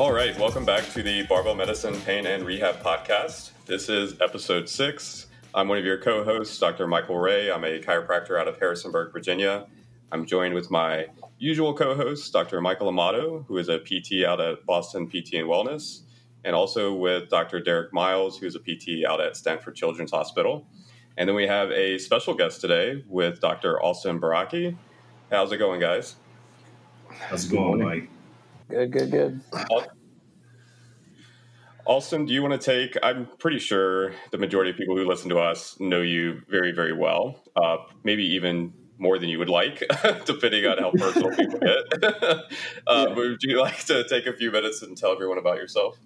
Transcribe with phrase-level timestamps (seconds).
[0.00, 3.50] All right, welcome back to the Barbell Medicine Pain and Rehab Podcast.
[3.66, 5.26] This is episode six.
[5.54, 6.86] I'm one of your co hosts, Dr.
[6.86, 7.52] Michael Ray.
[7.52, 9.66] I'm a chiropractor out of Harrisonburg, Virginia.
[10.10, 12.62] I'm joined with my usual co host, Dr.
[12.62, 16.00] Michael Amato, who is a PT out at Boston PT and Wellness,
[16.46, 17.60] and also with Dr.
[17.60, 20.66] Derek Miles, who is a PT out at Stanford Children's Hospital.
[21.18, 23.78] And then we have a special guest today with Dr.
[23.82, 24.74] Austin Baraki.
[25.30, 26.16] How's it going, guys?
[27.10, 28.08] How's it going, Mike?
[28.70, 29.40] Good, good, good.
[31.86, 32.96] Austin, do you want to take?
[33.02, 36.92] I'm pretty sure the majority of people who listen to us know you very, very
[36.92, 37.42] well.
[37.56, 39.82] Uh, maybe even more than you would like,
[40.24, 42.04] depending on how personal people get.
[42.86, 43.14] uh, yeah.
[43.14, 45.98] Would you like to take a few minutes and tell everyone about yourself?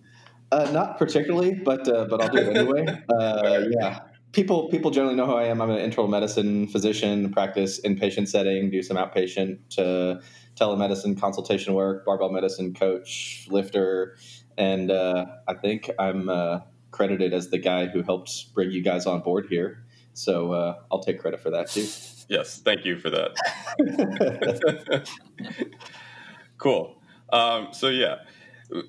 [0.50, 2.86] Uh, not particularly, but uh, but I'll do it anyway.
[3.10, 4.00] Uh, yeah,
[4.32, 5.60] people people generally know who I am.
[5.60, 10.20] I'm an internal medicine physician, practice inpatient setting, do some outpatient uh,
[10.56, 14.16] telemedicine consultation work, barbell medicine coach, lifter,
[14.56, 16.60] and uh, I think I'm uh,
[16.90, 19.84] credited as the guy who helped bring you guys on board here.
[20.12, 21.88] So uh, I'll take credit for that too.
[22.28, 23.34] Yes, thank you for that.
[26.58, 26.96] cool.
[27.32, 28.18] Um, so yeah,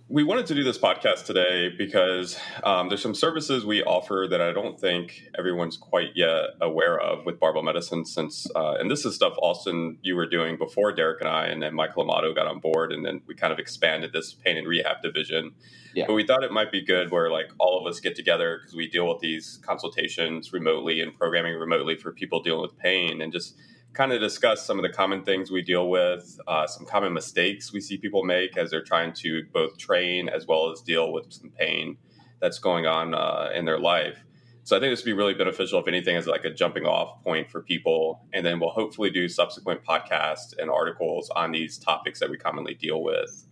[0.08, 4.42] we wanted to do this podcast today because um, there's some services we offer that
[4.42, 8.06] I don't think everyone's quite yet aware of with barbell medicine.
[8.06, 11.62] Since uh, and this is stuff Austin you were doing before Derek and I, and
[11.62, 14.68] then Michael Amato got on board, and then we kind of expanded this pain and
[14.68, 15.52] rehab division.
[15.94, 16.06] Yeah.
[16.08, 18.76] But we thought it might be good where like all of us get together because
[18.76, 23.32] we deal with these consultations remotely and programming remotely for people dealing with pain and
[23.32, 23.56] just
[23.96, 27.72] kind of discuss some of the common things we deal with, uh, some common mistakes
[27.72, 31.32] we see people make as they're trying to both train as well as deal with
[31.32, 31.98] some pain
[32.42, 34.24] that's going on uh, in their life.
[34.64, 37.24] So I think this would be really beneficial, if anything, as like a jumping off
[37.24, 38.22] point for people.
[38.34, 42.74] And then we'll hopefully do subsequent podcasts and articles on these topics that we commonly
[42.74, 43.48] deal with.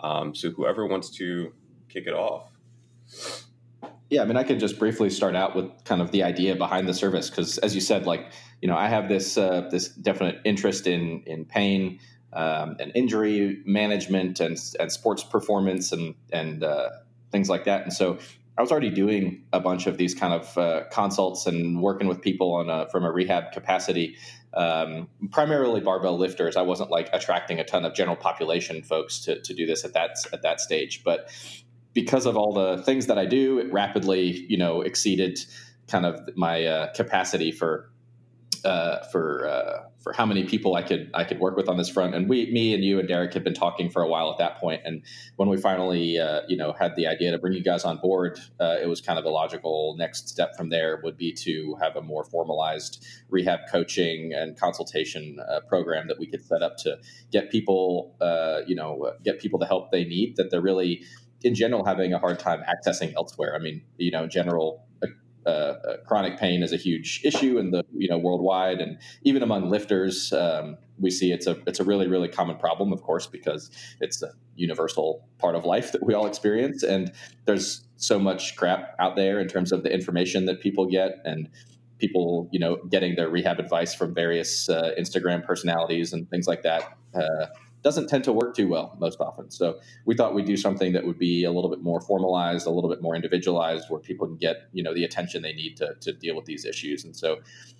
[0.00, 1.52] Um, so whoever wants to
[1.88, 2.50] kick it off.
[4.10, 6.88] Yeah, I mean, I could just briefly start out with kind of the idea behind
[6.88, 8.26] the service because, as you said, like
[8.62, 12.00] you know, I have this uh, this definite interest in in pain
[12.32, 16.88] um, and injury management and and sports performance and and uh,
[17.30, 17.82] things like that.
[17.82, 18.18] And so
[18.56, 22.20] I was already doing a bunch of these kind of uh, consults and working with
[22.20, 24.16] people on a, from a rehab capacity,
[24.52, 26.56] um, primarily barbell lifters.
[26.56, 29.92] I wasn't like attracting a ton of general population folks to, to do this at
[29.92, 31.30] that at that stage, but
[32.00, 35.40] because of all the things that I do, it rapidly you know exceeded
[35.88, 37.90] kind of my uh, capacity for
[38.64, 41.88] uh, for uh, for how many people I could I could work with on this
[41.88, 42.14] front.
[42.14, 44.58] And we, me and you and Derek had been talking for a while at that
[44.58, 44.82] point.
[44.84, 45.02] And
[45.36, 48.38] when we finally, uh, you know, had the idea to bring you guys on board,
[48.60, 51.96] uh, it was kind of the logical next step from there would be to have
[51.96, 56.96] a more formalized rehab coaching and consultation uh, program that we could set up to
[57.32, 61.02] get people, uh, you know, get people the help they need that they're really
[61.42, 63.54] in general having a hard time accessing elsewhere.
[63.54, 64.84] I mean, you know, general,
[65.46, 69.42] uh, uh, chronic pain is a huge issue in the you know worldwide, and even
[69.42, 73.26] among lifters, um, we see it's a it's a really really common problem, of course,
[73.26, 73.70] because
[74.00, 77.12] it's a universal part of life that we all experience, and
[77.46, 81.48] there's so much crap out there in terms of the information that people get and
[81.98, 86.62] people you know getting their rehab advice from various uh, Instagram personalities and things like
[86.62, 86.98] that.
[87.82, 89.50] Doesn't tend to work too well most often.
[89.50, 92.70] So we thought we'd do something that would be a little bit more formalized, a
[92.70, 95.94] little bit more individualized, where people can get you know the attention they need to,
[96.00, 97.04] to deal with these issues.
[97.04, 97.38] And so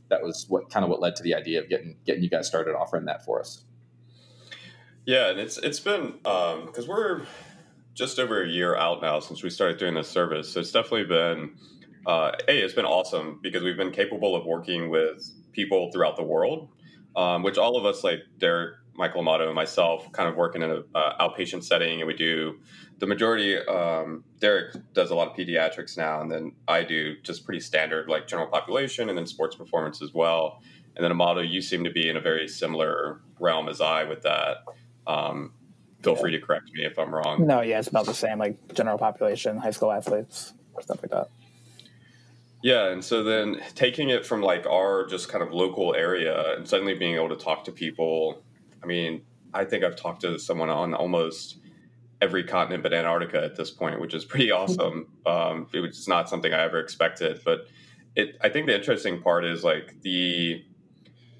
[0.08, 2.46] that was what kind of what led to the idea of getting getting you guys
[2.46, 3.64] started offering that for us.
[5.04, 7.22] Yeah, and it's it's been because um, we're
[7.94, 10.52] just over a year out now since we started doing this service.
[10.52, 11.56] So it's definitely been
[12.06, 16.22] uh, a it's been awesome because we've been capable of working with people throughout the
[16.22, 16.68] world,
[17.16, 20.62] um, which all of us like Derek, Michael Amato, and myself kind of work in
[20.62, 22.58] an uh, outpatient setting, and we do
[22.98, 23.56] the majority.
[23.56, 28.08] Um, Derek does a lot of pediatrics now, and then I do just pretty standard
[28.08, 30.60] like general population, and then sports performance as well.
[30.96, 34.22] And then Amato, you seem to be in a very similar realm as I with
[34.22, 34.64] that.
[35.06, 35.52] Um,
[36.02, 36.20] feel yeah.
[36.20, 37.46] free to correct me if I'm wrong.
[37.46, 41.28] No, yeah, it's about the same, like general population, high school athletes, stuff like that.
[42.62, 46.68] Yeah, and so then taking it from like our just kind of local area and
[46.68, 48.42] suddenly being able to talk to people.
[48.82, 49.22] I mean,
[49.54, 51.58] I think I've talked to someone on almost
[52.20, 55.08] every continent but Antarctica at this point, which is pretty awesome.
[55.26, 57.66] Um, it was not something I ever expected, but
[58.16, 58.36] it.
[58.40, 60.64] I think the interesting part is like the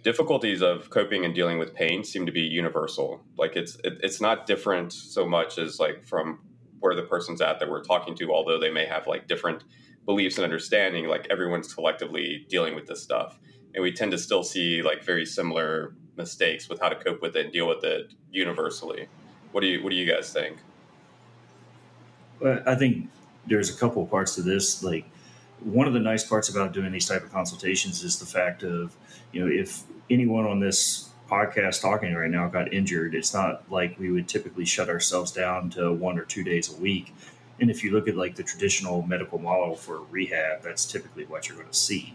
[0.03, 3.25] difficulties of coping and dealing with pain seem to be universal.
[3.37, 6.41] Like it's it, it's not different so much as like from
[6.81, 9.65] where the person's at that we're talking to, although they may have like different
[10.07, 11.09] beliefs and understanding.
[11.09, 13.39] Like everyone's collectively dealing with this stuff,
[13.75, 17.37] and we tend to still see like very similar mistakes with how to cope with
[17.37, 19.09] it and deal with it universally.
[19.53, 20.59] What do you What do you guys think?
[22.41, 23.09] Well, I think
[23.47, 24.83] there's a couple parts to this.
[24.83, 25.07] Like
[25.61, 28.95] one of the nice parts about doing these type of consultations is the fact of
[29.33, 33.99] you know if anyone on this podcast talking right now got injured, it's not like
[33.99, 37.15] we would typically shut ourselves down to one or two days a week.
[37.61, 41.49] And if you look at like the traditional medical model for rehab, that's typically what
[41.49, 42.15] you're going to see.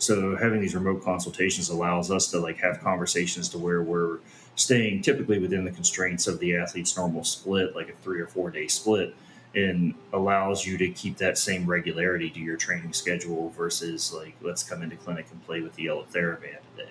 [0.00, 4.18] So having these remote consultations allows us to like have conversations to where we're
[4.56, 8.50] staying typically within the constraints of the athlete's normal split, like a three or four
[8.50, 9.14] day split,
[9.54, 14.62] and allows you to keep that same regularity to your training schedule versus like let's
[14.62, 16.90] come into clinic and play with the yellow TheraBand today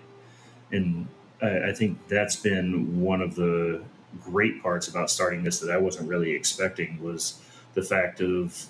[0.71, 1.07] and
[1.41, 3.81] I, I think that's been one of the
[4.21, 7.39] great parts about starting this that I wasn't really expecting was
[7.73, 8.65] the fact of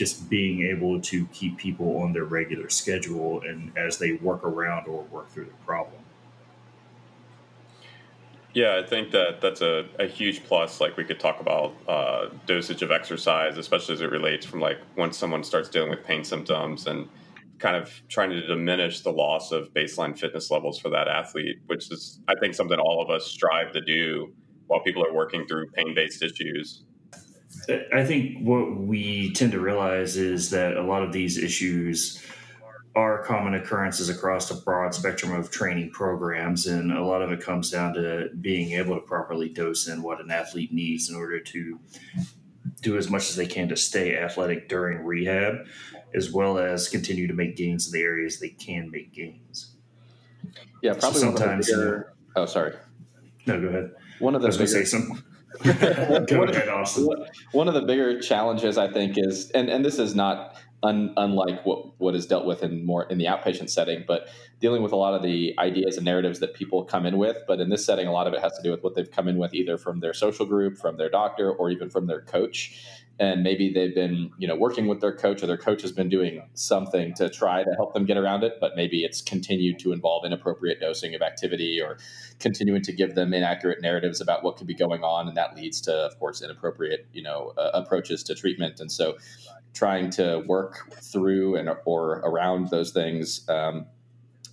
[0.00, 4.88] just being able to keep people on their regular schedule and as they work around
[4.88, 6.00] or work through the problem.
[8.54, 10.80] Yeah, I think that that's a, a huge plus.
[10.80, 14.78] Like we could talk about uh, dosage of exercise, especially as it relates from like
[14.96, 17.06] once someone starts dealing with pain symptoms and
[17.58, 21.92] kind of trying to diminish the loss of baseline fitness levels for that athlete, which
[21.92, 24.32] is, I think, something all of us strive to do
[24.66, 26.84] while people are working through pain based issues.
[27.92, 32.24] I think what we tend to realize is that a lot of these issues
[32.96, 37.40] are common occurrences across a broad spectrum of training programs, and a lot of it
[37.40, 41.38] comes down to being able to properly dose in what an athlete needs in order
[41.38, 41.78] to
[42.82, 45.66] do as much as they can to stay athletic during rehab
[46.14, 49.74] as well as continue to make gains in the areas they can make gains.
[50.82, 51.66] Yeah, probably so sometimes.
[51.66, 52.74] Bigger, oh, sorry.
[53.46, 53.92] No, go ahead.
[54.18, 55.24] One of the bigger, say some.
[56.68, 57.08] Austin.
[57.52, 61.64] One of the bigger challenges, I think, is and and this is not un, unlike
[61.66, 64.28] what what is dealt with in more in the outpatient setting, but
[64.60, 67.36] dealing with a lot of the ideas and narratives that people come in with.
[67.46, 69.28] But in this setting, a lot of it has to do with what they've come
[69.28, 72.78] in with, either from their social group, from their doctor, or even from their coach
[73.20, 76.08] and maybe they've been you know working with their coach or their coach has been
[76.08, 79.92] doing something to try to help them get around it but maybe it's continued to
[79.92, 81.98] involve inappropriate dosing of activity or
[82.40, 85.80] continuing to give them inaccurate narratives about what could be going on and that leads
[85.80, 88.80] to of course inappropriate you know uh, approaches to treatment.
[88.80, 89.16] And so
[89.74, 93.86] trying to work through and or around those things um,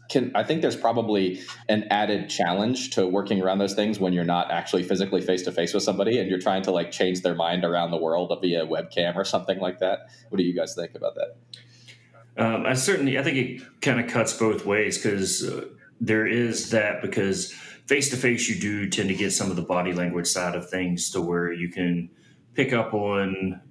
[0.09, 4.23] can I think there's probably an added challenge to working around those things when you're
[4.23, 7.35] not actually physically face to face with somebody and you're trying to like change their
[7.35, 10.09] mind around the world via webcam or something like that.
[10.29, 12.43] What do you guys think about that?
[12.43, 15.65] Um, I certainly I think it kind of cuts both ways because uh,
[15.99, 17.51] there is that because
[17.87, 20.69] face to face you do tend to get some of the body language side of
[20.69, 22.09] things to where you can
[22.53, 23.61] pick up on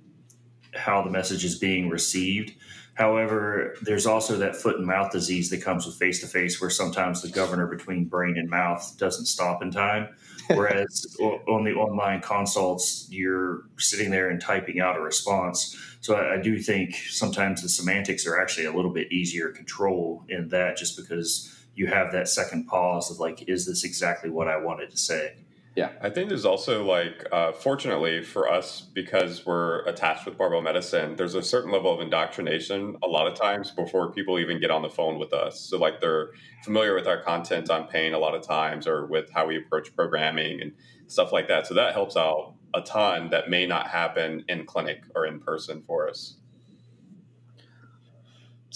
[0.75, 2.53] how the message is being received
[2.97, 6.71] However, there's also that foot and mouth disease that comes with face to face, where
[6.71, 10.09] sometimes the governor between brain and mouth doesn't stop in time.
[10.49, 15.77] Whereas on the online consults, you're sitting there and typing out a response.
[16.01, 20.25] So I, I, do think sometimes the semantics are actually a little bit easier control
[20.29, 24.47] in that just because you have that second pause of like, is this exactly what
[24.47, 25.35] I wanted to say?
[25.77, 25.91] Yeah.
[26.01, 31.17] I think there's also like, uh, fortunately for us, because we're attached with barbell medicine,
[31.17, 34.81] there's a certain level of indoctrination a lot of times before people even get on
[34.81, 35.61] the phone with us.
[35.61, 36.31] So, like, they're
[36.65, 39.95] familiar with our content on pain a lot of times or with how we approach
[39.95, 40.73] programming and
[41.09, 41.67] stuff like that.
[41.67, 45.83] So, that helps out a ton that may not happen in clinic or in person
[45.83, 46.39] for us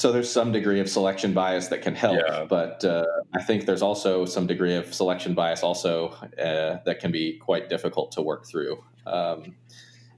[0.01, 2.47] so there's some degree of selection bias that can help, yeah.
[2.49, 3.05] but uh,
[3.35, 7.69] I think there's also some degree of selection bias also uh, that can be quite
[7.69, 8.83] difficult to work through.
[9.07, 9.57] Um,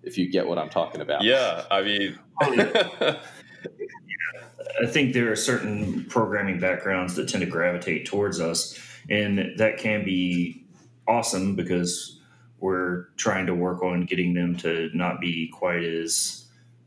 [0.04, 1.24] if you get what I'm talking about.
[1.24, 3.18] Yeah, I mean, I
[4.86, 8.78] think there are certain programming backgrounds that tend to gravitate towards us,
[9.10, 10.64] and that can be
[11.08, 12.20] awesome because
[12.60, 16.41] we're trying to work on getting them to not be quite as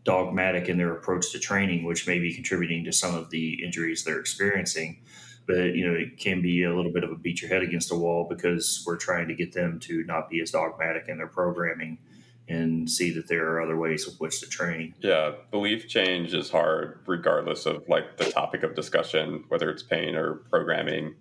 [0.06, 4.04] dogmatic in their approach to training, which may be contributing to some of the injuries
[4.04, 5.02] they're experiencing.
[5.48, 7.92] But you know, it can be a little bit of a beat your head against
[7.92, 11.28] a wall because we're trying to get them to not be as dogmatic in their
[11.28, 11.98] programming
[12.48, 14.94] and see that there are other ways with which to train.
[15.00, 20.16] Yeah, belief change is hard regardless of like the topic of discussion, whether it's pain
[20.16, 21.16] or programming.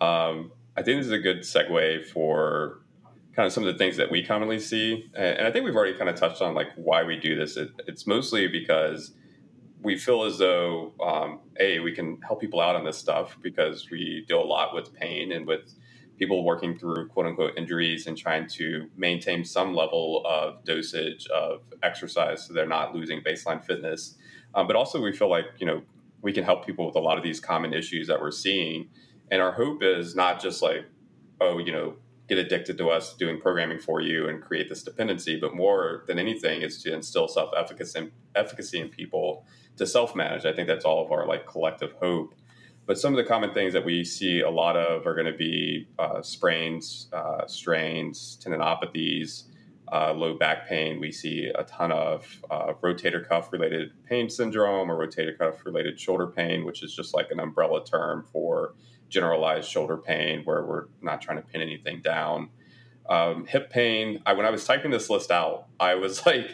[0.00, 2.80] Um, I think this is a good segue for
[3.36, 5.96] kind of some of the things that we commonly see, and, I think we've already
[5.96, 7.58] kind of touched on like why we do this.
[7.58, 9.12] It, it's mostly because
[9.82, 13.90] we feel as though um, a we can help people out on this stuff because
[13.90, 15.74] we deal a lot with pain and with
[16.18, 21.60] people working through quote unquote injuries and trying to maintain some level of dosage of
[21.82, 24.16] exercise so they're not losing baseline fitness.
[24.54, 25.82] Um, but also, we feel like, you know,
[26.22, 28.88] we can help people with a lot of these common issues that we're seeing.
[29.30, 30.86] And our hope is not just like,
[31.40, 31.96] oh, you know,
[32.28, 36.18] get addicted to us doing programming for you and create this dependency, but more than
[36.18, 40.44] anything is to instill self efficacy in people to self manage.
[40.44, 42.34] I think that's all of our like collective hope.
[42.86, 45.36] But some of the common things that we see a lot of are going to
[45.36, 49.44] be uh, sprains, uh, strains, tendinopathies,
[49.92, 51.00] uh, low back pain.
[51.00, 55.98] We see a ton of uh, rotator cuff related pain syndrome or rotator cuff related
[55.98, 58.74] shoulder pain, which is just like an umbrella term for
[59.08, 62.50] generalized shoulder pain where we're not trying to pin anything down.
[63.08, 66.50] Um, hip pain, I, when I was typing this list out, I was like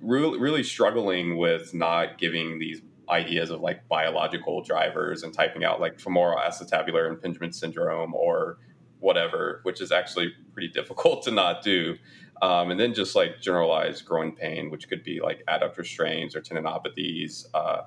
[0.00, 5.80] really, really struggling with not giving these ideas of like biological drivers and typing out
[5.80, 8.58] like femoral acetabular impingement syndrome or
[9.00, 11.96] whatever, which is actually pretty difficult to not do.
[12.40, 16.40] Um, and then just like generalized groin pain, which could be like adductor strains or
[16.40, 17.46] tendinopathies.
[17.54, 17.82] Uh,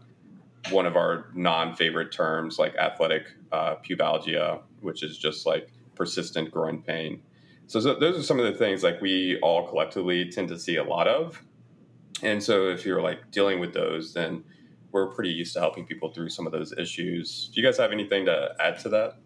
[0.71, 6.81] one of our non-favorite terms, like athletic uh, pubalgia, which is just like persistent groin
[6.81, 7.21] pain.
[7.67, 10.75] So, so those are some of the things like we all collectively tend to see
[10.75, 11.41] a lot of.
[12.21, 14.43] And so if you're like dealing with those, then
[14.91, 17.49] we're pretty used to helping people through some of those issues.
[17.53, 19.17] Do you guys have anything to add to that?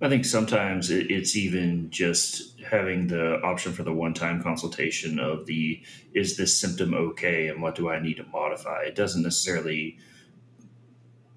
[0.00, 5.82] I think sometimes it's even just having the option for the one-time consultation of the
[6.12, 8.82] is this symptom okay and what do I need to modify.
[8.82, 9.98] It doesn't necessarily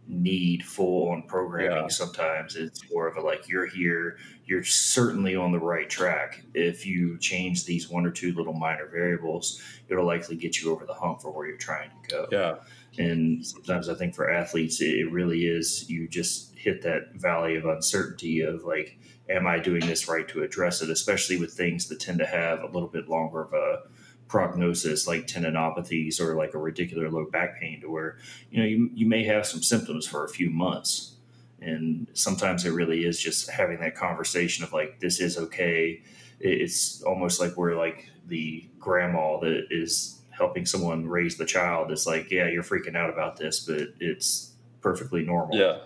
[0.08, 1.88] need full on programming yeah.
[1.88, 2.56] sometimes.
[2.56, 4.18] It's more of a like you're here.
[4.46, 6.44] You're certainly on the right track.
[6.54, 10.86] If you change these one or two little minor variables it'll likely get you over
[10.86, 12.28] the hump for where you're trying to go.
[12.32, 12.56] Yeah
[12.98, 17.66] and sometimes i think for athletes it really is you just hit that valley of
[17.66, 18.98] uncertainty of like
[19.30, 20.90] am i doing this right to address it?
[20.90, 23.84] Especially with things that tend to have a little bit longer of a
[24.28, 28.18] prognosis like tendinopathies or like a radicular low back pain to where
[28.52, 31.14] you know you, you may have some symptoms for a few months.
[31.60, 36.02] And sometimes it really is just having that conversation of like this is okay.
[36.40, 42.06] It's almost like we're like the grandma that is helping someone raise the child it's
[42.06, 45.58] like yeah you're freaking out about this but it's perfectly normal.
[45.58, 45.80] Yeah.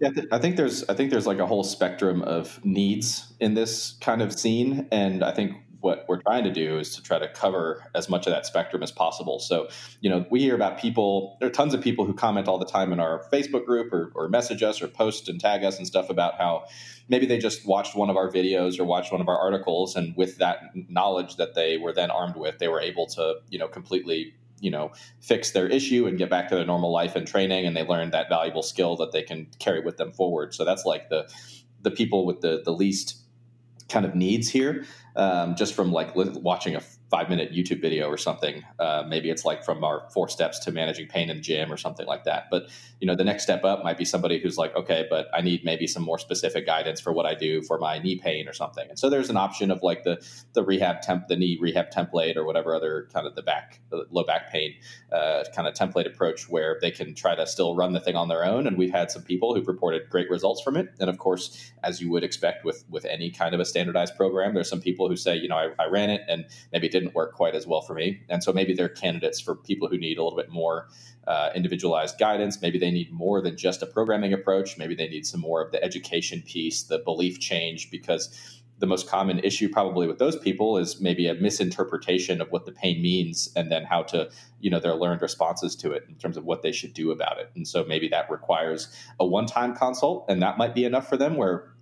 [0.00, 3.92] Yeah, I think there's I think there's like a whole spectrum of needs in this
[4.00, 5.52] kind of scene, and I think
[5.84, 8.82] what we're trying to do is to try to cover as much of that spectrum
[8.82, 9.38] as possible.
[9.38, 9.68] So,
[10.00, 12.64] you know, we hear about people, there are tons of people who comment all the
[12.64, 15.86] time in our Facebook group or, or message us or post and tag us and
[15.86, 16.64] stuff about how
[17.10, 19.94] maybe they just watched one of our videos or watched one of our articles.
[19.94, 23.58] And with that knowledge that they were then armed with, they were able to, you
[23.58, 27.26] know, completely you know fix their issue and get back to their normal life and
[27.26, 30.64] training and they learned that valuable skill that they can carry with them forward so
[30.64, 31.28] that's like the
[31.82, 33.23] the people with the the least
[33.88, 34.84] kind of needs here
[35.16, 36.82] um, just from like watching a
[37.14, 38.64] five minute YouTube video or something.
[38.80, 41.76] Uh, maybe it's like from our four steps to managing pain in the gym or
[41.76, 42.46] something like that.
[42.50, 42.64] But
[42.98, 45.64] you know, the next step up might be somebody who's like, okay, but I need
[45.64, 48.88] maybe some more specific guidance for what I do for my knee pain or something.
[48.88, 52.34] And so there's an option of like the the rehab temp, the knee rehab template
[52.34, 54.74] or whatever other kind of the back the low back pain
[55.12, 58.26] uh, kind of template approach where they can try to still run the thing on
[58.26, 58.66] their own.
[58.66, 60.88] And we've had some people who've reported great results from it.
[60.98, 64.54] And of course, as you would expect with with any kind of a standardized program,
[64.54, 67.03] there's some people who say, you know, I, I ran it and maybe it didn't
[67.12, 68.20] work quite as well for me.
[68.28, 70.88] And so maybe they're candidates for people who need a little bit more
[71.26, 72.60] uh, individualized guidance.
[72.62, 74.78] Maybe they need more than just a programming approach.
[74.78, 79.08] Maybe they need some more of the education piece, the belief change, because the most
[79.08, 83.50] common issue probably with those people is maybe a misinterpretation of what the pain means
[83.54, 84.28] and then how to
[84.60, 87.38] you know their learned responses to it in terms of what they should do about
[87.38, 88.88] it and so maybe that requires
[89.20, 91.73] a one-time consult and that might be enough for them where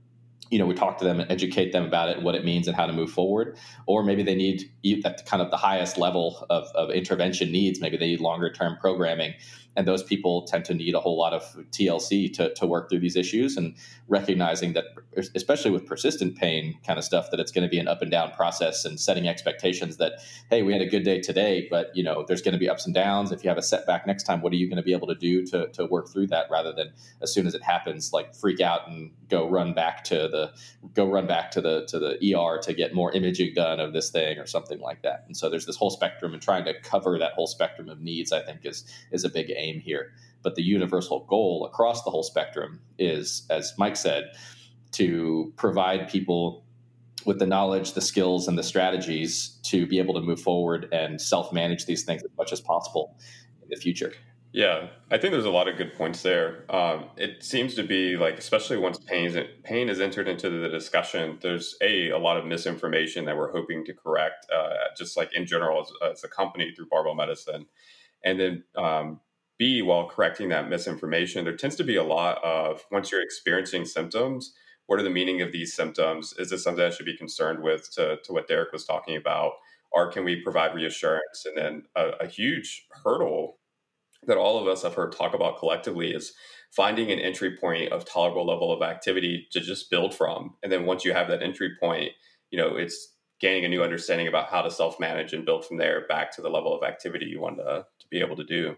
[0.52, 2.76] you know, we talk to them and educate them about it, what it means, and
[2.76, 3.56] how to move forward.
[3.86, 4.70] Or maybe they need
[5.02, 7.80] at kind of the highest level of, of intervention needs.
[7.80, 9.32] Maybe they need longer term programming
[9.76, 13.00] and those people tend to need a whole lot of TLC to, to work through
[13.00, 13.74] these issues and
[14.08, 14.84] recognizing that
[15.16, 18.10] especially with persistent pain kind of stuff that it's going to be an up and
[18.10, 20.14] down process and setting expectations that
[20.50, 22.86] hey we had a good day today but you know there's going to be ups
[22.86, 23.32] and downs.
[23.32, 25.14] If you have a setback next time what are you going to be able to
[25.14, 28.60] do to, to work through that rather than as soon as it happens like freak
[28.60, 30.52] out and go run back to the
[30.94, 34.10] go run back to the to the ER to get more imaging done of this
[34.10, 35.24] thing or something like that.
[35.26, 38.32] And so there's this whole spectrum and trying to cover that whole spectrum of needs
[38.32, 40.12] I think is is a big aim here.
[40.42, 44.32] But the universal goal across the whole spectrum is, as Mike said,
[44.92, 46.64] to provide people
[47.24, 51.20] with the knowledge, the skills, and the strategies to be able to move forward and
[51.20, 53.16] self manage these things as much as possible
[53.62, 54.12] in the future.
[54.52, 56.66] Yeah, I think there's a lot of good points there.
[56.68, 60.68] Um, it seems to be like, especially once pain is, pain is entered into the
[60.68, 65.32] discussion, there's a a lot of misinformation that we're hoping to correct, uh, just like
[65.34, 67.64] in general as, as, a company through barbell medicine,
[68.24, 69.20] and then um,
[69.82, 74.54] While correcting that misinformation, there tends to be a lot of once you're experiencing symptoms,
[74.86, 76.34] what are the meaning of these symptoms?
[76.38, 79.52] Is this something I should be concerned with to, to what Derek was talking about?
[79.92, 81.46] Or can we provide reassurance?
[81.46, 83.58] And then a, a huge hurdle
[84.26, 86.32] that all of us have heard talk about collectively is
[86.70, 90.54] finding an entry point of tolerable level of activity to just build from.
[90.62, 92.12] And then once you have that entry point,
[92.50, 95.76] you know, it's gaining a new understanding about how to self manage and build from
[95.76, 98.76] there back to the level of activity you want to, to be able to do.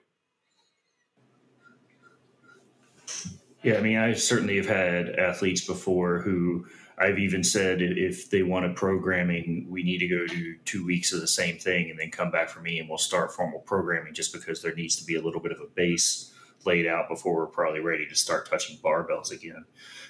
[3.65, 6.67] Yeah, I mean, I certainly have had athletes before who
[6.99, 11.23] I've even said if they wanted programming, we need to go do two weeks of
[11.23, 14.35] the same thing and then come back for me and we'll start formal programming just
[14.35, 16.31] because there needs to be a little bit of a base
[16.67, 19.65] laid out before we're probably ready to start touching barbells again.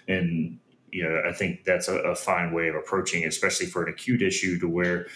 [0.09, 0.59] And,
[0.91, 3.93] you know, I think that's a, a fine way of approaching it, especially for an
[3.93, 5.07] acute issue to where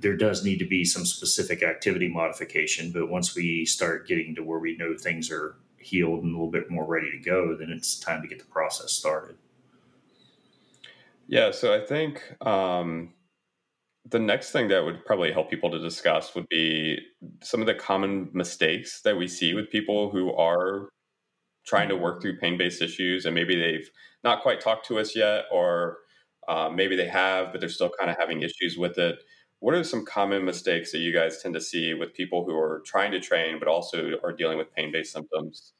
[0.00, 2.90] there does need to be some specific activity modification.
[2.90, 6.50] But once we start getting to where we know things are healed and a little
[6.50, 9.36] bit more ready to go, then it's time to get the process started.
[11.26, 13.14] Yeah, so I think um,
[14.08, 16.98] the next thing that would probably help people to discuss would be
[17.42, 20.88] some of the common mistakes that we see with people who are
[21.64, 23.88] trying to work through pain based issues and maybe they've
[24.24, 25.98] not quite talked to us yet, or
[26.48, 29.18] uh, maybe they have, but they're still kind of having issues with it.
[29.60, 32.82] What are some common mistakes that you guys tend to see with people who are
[32.84, 35.72] trying to train but also are dealing with pain based symptoms?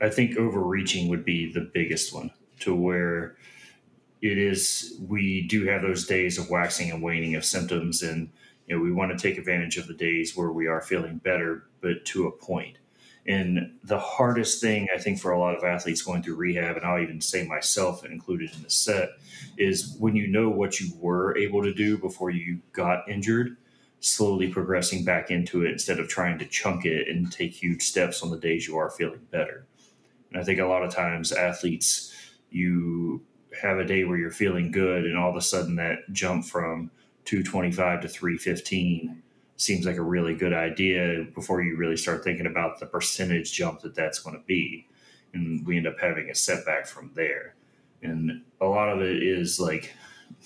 [0.00, 2.30] I think overreaching would be the biggest one
[2.60, 3.36] to where
[4.22, 8.30] it is we do have those days of waxing and waning of symptoms and
[8.66, 11.64] you know we want to take advantage of the days where we are feeling better
[11.80, 12.78] but to a point
[13.28, 16.86] and the hardest thing I think for a lot of athletes going through rehab, and
[16.86, 19.10] I'll even say myself included in the set,
[19.58, 23.56] is when you know what you were able to do before you got injured,
[23.98, 28.22] slowly progressing back into it instead of trying to chunk it and take huge steps
[28.22, 29.66] on the days you are feeling better.
[30.36, 32.14] And I think a lot of times athletes,
[32.50, 33.22] you
[33.62, 36.90] have a day where you're feeling good, and all of a sudden that jump from
[37.24, 39.22] 225 to 315
[39.56, 43.80] seems like a really good idea before you really start thinking about the percentage jump
[43.80, 44.86] that that's going to be.
[45.32, 47.54] And we end up having a setback from there.
[48.02, 49.94] And a lot of it is like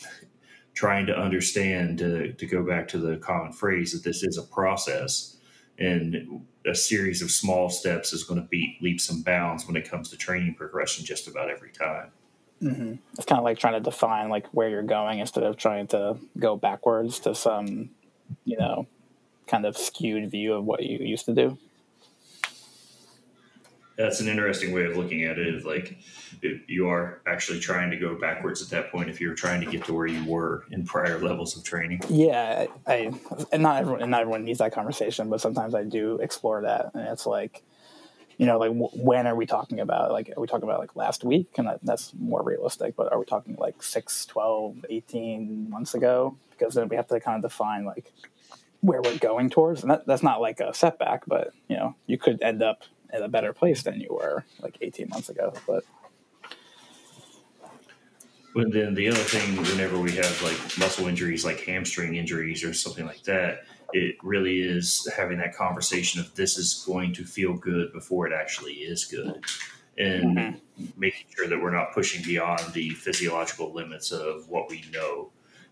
[0.72, 4.54] trying to understand to, to go back to the common phrase that this is a
[4.54, 5.36] process
[5.80, 9.88] and a series of small steps is going to beat leaps and bounds when it
[9.88, 12.10] comes to training progression just about every time.
[12.62, 12.94] Mm-hmm.
[13.14, 16.18] It's kind of like trying to define like where you're going instead of trying to
[16.38, 17.90] go backwards to some,
[18.44, 18.86] you know,
[19.46, 21.58] kind of skewed view of what you used to do.
[24.00, 25.54] That's an interesting way of looking at it.
[25.54, 25.98] Is like
[26.66, 29.84] you are actually trying to go backwards at that point if you're trying to get
[29.86, 32.00] to where you were in prior levels of training.
[32.08, 33.12] Yeah, I,
[33.52, 36.92] and not everyone and not everyone needs that conversation, but sometimes I do explore that,
[36.94, 37.62] and it's like,
[38.40, 40.12] you know, like when are we talking about?
[40.12, 41.50] Like, are we talking about like last week?
[41.58, 46.38] And that, that's more realistic, but are we talking like 6, 12, 18 months ago?
[46.50, 48.10] Because then we have to kind of define like
[48.80, 49.82] where we're going towards.
[49.82, 53.22] And that, that's not like a setback, but you know, you could end up in
[53.22, 55.52] a better place than you were like 18 months ago.
[55.66, 55.84] But
[58.54, 62.74] but then the other thing, whenever we have like muscle injuries, like hamstring injuries or
[62.74, 63.60] something like that,
[63.92, 68.32] it really is having that conversation of this is going to feel good before it
[68.32, 69.44] actually is good.
[69.98, 70.84] And mm-hmm.
[70.96, 75.30] making sure that we're not pushing beyond the physiological limits of what we know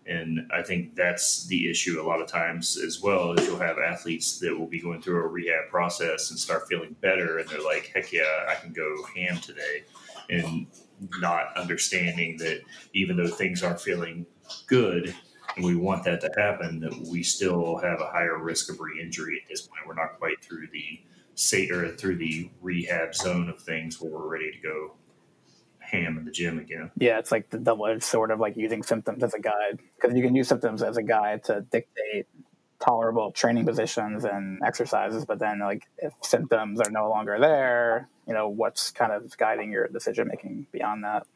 [0.09, 3.77] and I think that's the issue a lot of times as well is you'll have
[3.77, 7.63] athletes that will be going through a rehab process and start feeling better and they're
[7.63, 9.83] like, heck yeah, I can go ham today.
[10.29, 10.67] and
[11.21, 12.61] not understanding that
[12.93, 14.25] even though things aren't feeling
[14.67, 15.15] good
[15.55, 19.39] and we want that to happen, that we still have a higher risk of re-injury
[19.41, 19.81] at this point.
[19.87, 21.01] We're not quite through the
[21.35, 24.95] say or through the rehab zone of things where we're ready to go
[25.91, 26.91] ham in the gym again.
[26.97, 30.23] Yeah, it's like the double-edged sword of like using symptoms as a guide because you
[30.23, 32.27] can use symptoms as a guide to dictate
[32.79, 38.33] tolerable training positions and exercises, but then like if symptoms are no longer there, you
[38.33, 41.27] know, what's kind of guiding your decision making beyond that?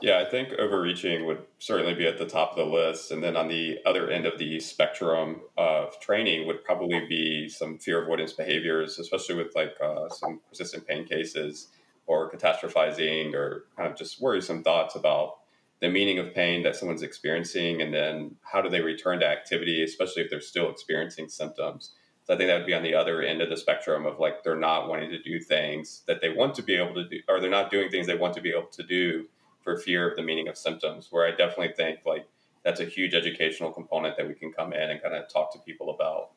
[0.00, 3.10] Yeah, I think overreaching would certainly be at the top of the list.
[3.10, 7.78] And then on the other end of the spectrum of training would probably be some
[7.78, 11.68] fear avoidance behaviors, especially with like uh, some persistent pain cases
[12.06, 15.38] or catastrophizing or kind of just worrisome thoughts about
[15.80, 19.82] the meaning of pain that someone's experiencing and then how do they return to activity,
[19.82, 21.92] especially if they're still experiencing symptoms.
[22.24, 24.42] So I think that would be on the other end of the spectrum of like
[24.42, 27.38] they're not wanting to do things that they want to be able to do, or
[27.38, 29.26] they're not doing things they want to be able to do
[29.62, 31.08] for fear of the meaning of symptoms.
[31.10, 32.26] Where I definitely think like
[32.64, 35.58] that's a huge educational component that we can come in and kind of talk to
[35.58, 36.30] people about.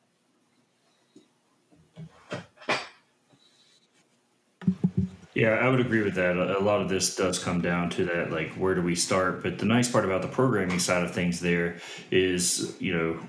[5.37, 6.35] Yeah, I would agree with that.
[6.35, 9.43] A lot of this does come down to that, like, where do we start?
[9.43, 11.77] But the nice part about the programming side of things there
[12.09, 13.19] is, you know,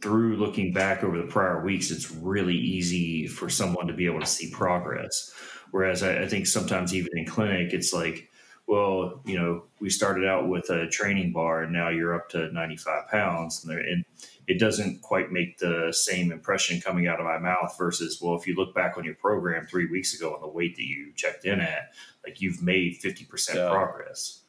[0.00, 4.20] through looking back over the prior weeks, it's really easy for someone to be able
[4.20, 5.30] to see progress.
[5.72, 8.30] Whereas I, I think sometimes even in clinic, it's like,
[8.66, 12.52] well, you know, we started out with a training bar and now you're up to
[12.52, 13.64] 95 pounds.
[13.64, 14.04] And, and
[14.48, 18.46] it doesn't quite make the same impression coming out of my mouth versus, well, if
[18.46, 21.44] you look back on your program three weeks ago on the weight that you checked
[21.44, 21.92] in at,
[22.24, 23.70] like you've made 50% yeah.
[23.70, 24.42] progress.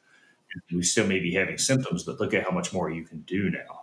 [0.72, 3.50] We still may be having symptoms, but look at how much more you can do
[3.50, 3.82] now.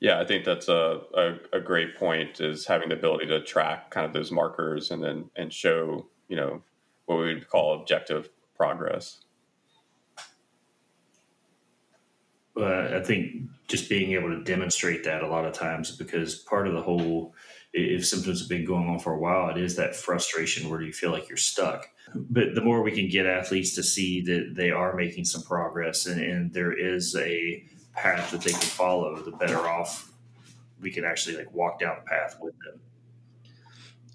[0.00, 3.92] Yeah, I think that's a, a, a great point is having the ability to track
[3.92, 6.62] kind of those markers and then and show, you know,
[7.06, 8.28] what we would call objective
[8.62, 9.18] progress.
[12.56, 16.74] I think just being able to demonstrate that a lot of times because part of
[16.74, 17.34] the whole
[17.72, 20.92] if symptoms have been going on for a while, it is that frustration where you
[20.92, 21.88] feel like you're stuck.
[22.14, 26.04] But the more we can get athletes to see that they are making some progress
[26.04, 30.12] and, and there is a path that they can follow, the better off
[30.80, 32.78] we can actually like walk down the path with them.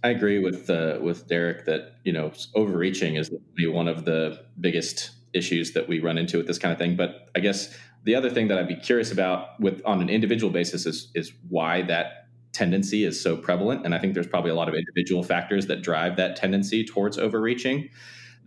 [0.04, 5.12] I agree with uh, with Derek that you know overreaching is one of the biggest
[5.34, 6.96] issues that we run into with this kind of thing.
[6.96, 10.52] But I guess the other thing that I'd be curious about with on an individual
[10.52, 14.56] basis is is why that tendency is so prevalent, and I think there's probably a
[14.56, 17.90] lot of individual factors that drive that tendency towards overreaching.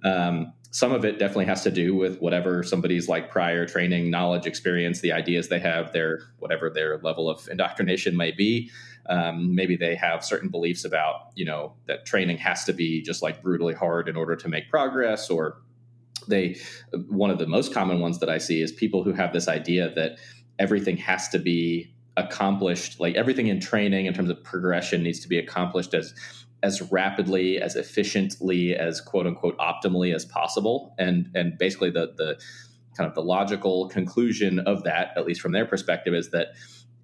[0.05, 4.47] Um, some of it definitely has to do with whatever somebody's like prior training, knowledge,
[4.47, 8.71] experience, the ideas they have, their whatever their level of indoctrination may be.
[9.09, 13.23] Um, maybe they have certain beliefs about you know that training has to be just
[13.23, 15.61] like brutally hard in order to make progress, or
[16.29, 16.57] they
[17.09, 19.93] one of the most common ones that I see is people who have this idea
[19.95, 20.19] that
[20.59, 25.29] everything has to be accomplished like everything in training in terms of progression needs to
[25.29, 26.13] be accomplished as
[26.63, 30.95] as rapidly as efficiently as quote unquote optimally as possible.
[30.99, 32.41] And and basically the the
[32.97, 36.49] kind of the logical conclusion of that at least from their perspective is that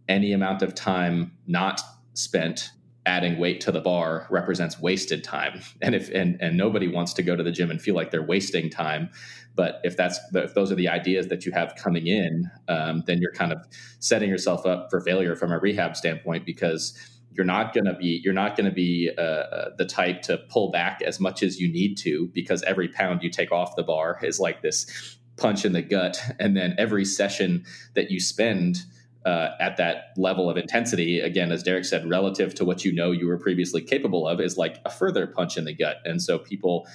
[0.08, 1.80] any amount of time not
[2.14, 2.70] spent
[3.06, 5.60] adding weight to the bar represents wasted time.
[5.80, 8.22] And if and and nobody wants to go to the gym and feel like they're
[8.22, 9.10] wasting time.
[9.54, 13.18] But if that's if those are the ideas that you have coming in um, then
[13.20, 13.58] you're kind of
[14.00, 18.20] setting yourself up for failure from a rehab standpoint because you're not going to be
[18.24, 21.60] you're not going to be uh, uh, the type to pull back as much as
[21.60, 25.64] you need to because every pound you take off the bar is like this punch
[25.64, 28.78] in the gut and then every session that you spend
[29.26, 33.10] uh, at that level of intensity, again, as Derek said, relative to what you know
[33.10, 35.96] you were previously capable of, is like a further punch in the gut.
[36.04, 36.86] And so people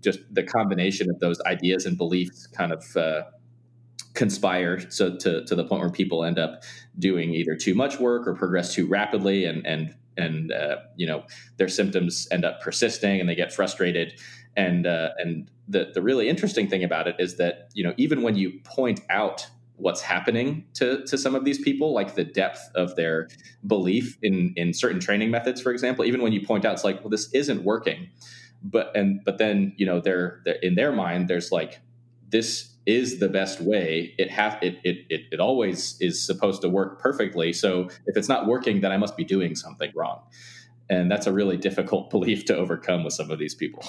[0.00, 3.22] just the combination of those ideas and beliefs kind of uh,
[4.14, 6.62] conspire so to, to the point where people end up
[6.98, 11.22] doing either too much work or progress too rapidly and and and uh, you know
[11.56, 14.12] their symptoms end up persisting and they get frustrated
[14.56, 18.22] and uh, and the the really interesting thing about it is that you know even
[18.22, 19.46] when you point out
[19.80, 23.28] what's happening to to some of these people, like the depth of their
[23.66, 26.04] belief in in certain training methods, for example.
[26.04, 28.08] Even when you point out, it's like, well, this isn't working,
[28.62, 31.80] but and but then you know they're, they're in their mind, there's like
[32.30, 34.14] this is the best way.
[34.18, 37.52] It has it, it it it always is supposed to work perfectly.
[37.52, 40.20] So if it's not working, then I must be doing something wrong.
[40.88, 43.84] And that's a really difficult belief to overcome with some of these people.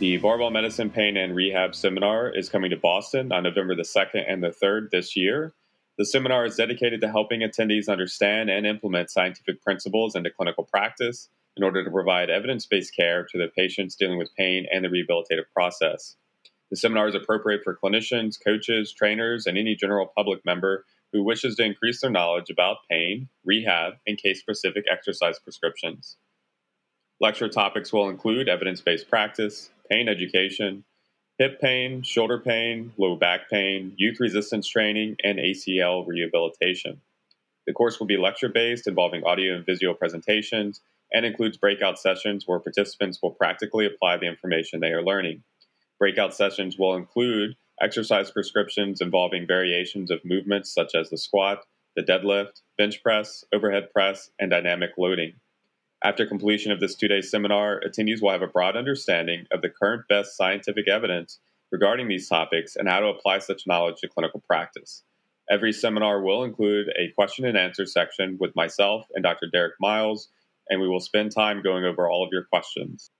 [0.00, 4.24] The Barbell Medicine Pain and Rehab Seminar is coming to Boston on November the 2nd
[4.28, 5.54] and the 3rd this year.
[5.96, 11.28] The seminar is dedicated to helping attendees understand and implement scientific principles into clinical practice
[11.56, 14.88] in order to provide evidence based care to the patients dealing with pain and the
[14.88, 16.16] rehabilitative process.
[16.70, 21.54] The seminar is appropriate for clinicians, coaches, trainers, and any general public member who wishes
[21.56, 26.16] to increase their knowledge about pain, rehab, and case specific exercise prescriptions.
[27.20, 30.82] Lecture topics will include evidence based practice, pain education,
[31.38, 37.00] hip pain, shoulder pain, low back pain, youth resistance training, and ACL rehabilitation.
[37.66, 40.80] The course will be lecture based, involving audio and visual presentations,
[41.12, 45.42] and includes breakout sessions where participants will practically apply the information they are learning.
[45.98, 51.64] Breakout sessions will include exercise prescriptions involving variations of movements such as the squat,
[51.96, 55.34] the deadlift, bench press, overhead press, and dynamic loading.
[56.04, 59.70] After completion of this two day seminar, attendees will have a broad understanding of the
[59.70, 61.40] current best scientific evidence
[61.72, 65.02] regarding these topics and how to apply such knowledge to clinical practice.
[65.50, 69.46] Every seminar will include a question and answer section with myself and Dr.
[69.50, 70.28] Derek Miles,
[70.68, 73.10] and we will spend time going over all of your questions.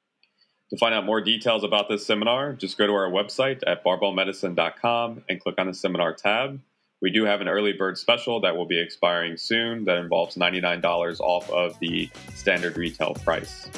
[0.69, 5.25] To find out more details about this seminar, just go to our website at barbellmedicine.com
[5.27, 6.61] and click on the seminar tab.
[7.05, 11.21] We do have an early bird special that will be expiring soon that involves $99
[11.21, 13.69] off of the standard retail price.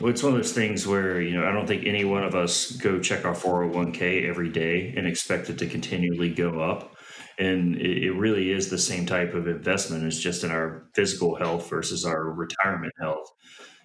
[0.00, 2.34] Well, it's one of those things where, you know, I don't think any one of
[2.34, 6.96] us go check our 401k every day and expect it to continually go up.
[7.38, 10.02] And it, really is the same type of investment.
[10.02, 13.30] It's just in our physical health versus our retirement health.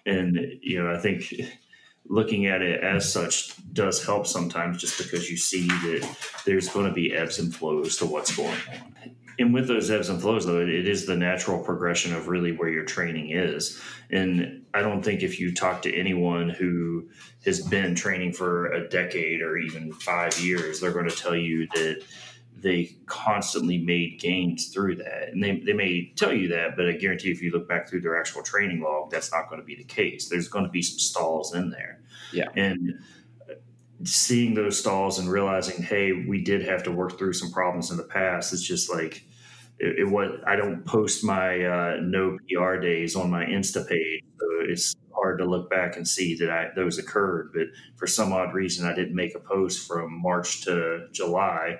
[0.06, 1.32] And, you know, I think
[2.08, 6.86] looking at it as such does help sometimes just because you see that there's going
[6.86, 9.14] to be ebbs and flows to what's going on.
[9.38, 12.68] And with those ebbs and flows, though, it is the natural progression of really where
[12.68, 13.80] your training is.
[14.10, 17.08] And I don't think if you talk to anyone who
[17.44, 21.68] has been training for a decade or even five years, they're going to tell you
[21.74, 22.02] that
[22.62, 25.28] they constantly made gains through that.
[25.30, 28.00] And they, they may tell you that, but I guarantee if you look back through
[28.00, 30.28] their actual training log, that's not going to be the case.
[30.28, 32.00] There's going to be some stalls in there.
[32.32, 32.48] Yeah.
[32.56, 33.00] And
[34.04, 37.96] seeing those stalls and realizing, hey, we did have to work through some problems in
[37.96, 39.24] the past, it's just like,
[39.78, 44.24] it, it was, I don't post my uh, no PR days on my Insta page.
[44.38, 47.50] So it's hard to look back and see that I, those occurred.
[47.52, 47.66] But
[47.96, 51.78] for some odd reason, I didn't make a post from March to July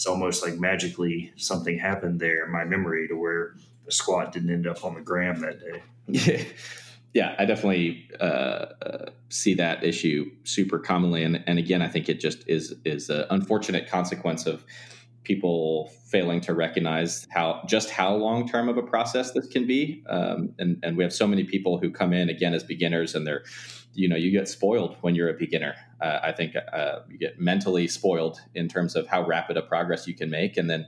[0.00, 4.48] it's almost like magically something happened there in my memory to where the squat didn't
[4.48, 5.82] end up on the gram that day.
[6.06, 6.42] Yeah,
[7.12, 12.08] yeah, I definitely uh, uh, see that issue super commonly, and and again, I think
[12.08, 14.64] it just is is an unfortunate consequence of
[15.22, 20.02] people failing to recognize how just how long term of a process this can be,
[20.08, 23.26] um, and and we have so many people who come in again as beginners and
[23.26, 23.44] they're
[23.94, 25.74] you know you get spoiled when you're a beginner.
[26.00, 30.06] Uh, i think uh, you get mentally spoiled in terms of how rapid a progress
[30.06, 30.56] you can make.
[30.56, 30.86] And then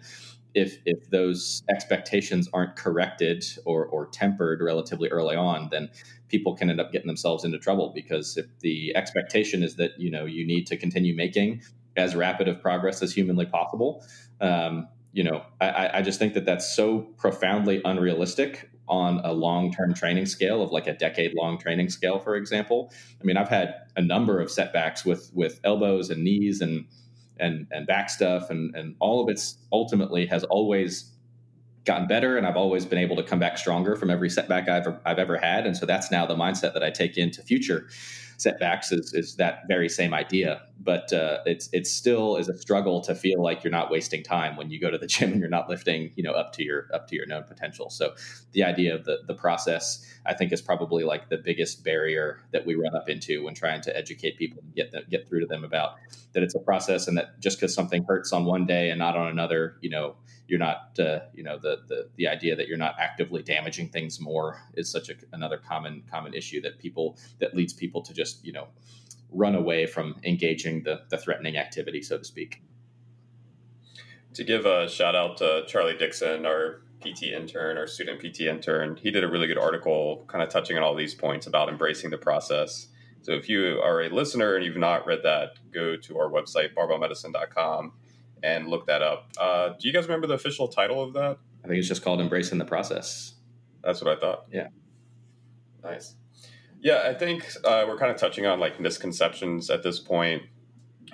[0.55, 5.89] if if those expectations aren't corrected or, or tempered relatively early on then
[6.29, 7.93] people can end up getting themselves into trouble.
[7.95, 11.63] Because if the expectation is that you know you need to continue making
[11.97, 14.05] as rapid of progress as humanly possible
[14.41, 19.95] um, you know I, I just think that that's so profoundly unrealistic on a long-term
[19.95, 22.93] training scale of like a decade-long training scale, for example.
[23.19, 26.85] I mean, I've had a number of setbacks with with elbows and knees and
[27.41, 31.11] and and back stuff, and and all of it's ultimately has always
[31.87, 34.87] gotten better, and I've always been able to come back stronger from every setback I've
[35.07, 37.89] I've ever had, and so that's now the mindset that I take into future
[38.37, 40.63] setbacks is, is that very same idea.
[40.81, 44.57] But uh, it's it's still is a struggle to feel like you're not wasting time
[44.57, 46.89] when you go to the gym and you're not lifting you know up to your
[46.93, 47.89] up to your known potential.
[47.89, 48.15] So
[48.53, 52.67] the idea of the the process I think is probably like the biggest barrier that
[52.67, 55.47] we run up into when trying to educate people and get them, get through to
[55.47, 55.95] them about
[56.33, 59.17] that it's a process and that just because something hurts on one day and not
[59.17, 60.17] on another, you know,
[60.49, 64.21] you're not uh, you know the, the the idea that you're not actively damaging things
[64.21, 68.32] more is such a, another common common issue that people that leads people to just
[68.43, 68.69] you know
[69.31, 72.63] run away from engaging the the threatening activity so to speak
[74.35, 78.97] to give a shout out to charlie dixon our pt intern our student pt intern
[78.97, 82.11] he did a really good article kind of touching on all these points about embracing
[82.11, 82.89] the process
[83.23, 86.75] so if you are a listener and you've not read that go to our website
[86.75, 87.93] barbellmedicine.com
[88.43, 89.31] and look that up.
[89.39, 91.39] Uh, do you guys remember the official title of that?
[91.65, 93.35] I think it's just called Embracing the Process.
[93.83, 94.47] That's what I thought.
[94.53, 94.69] Yeah.
[95.83, 96.15] Nice.
[96.83, 100.43] Yeah, I think uh, we're kind of touching on like misconceptions at this point.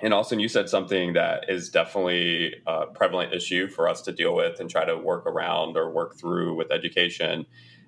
[0.01, 4.33] And Austin, you said something that is definitely a prevalent issue for us to deal
[4.33, 7.45] with and try to work around or work through with education.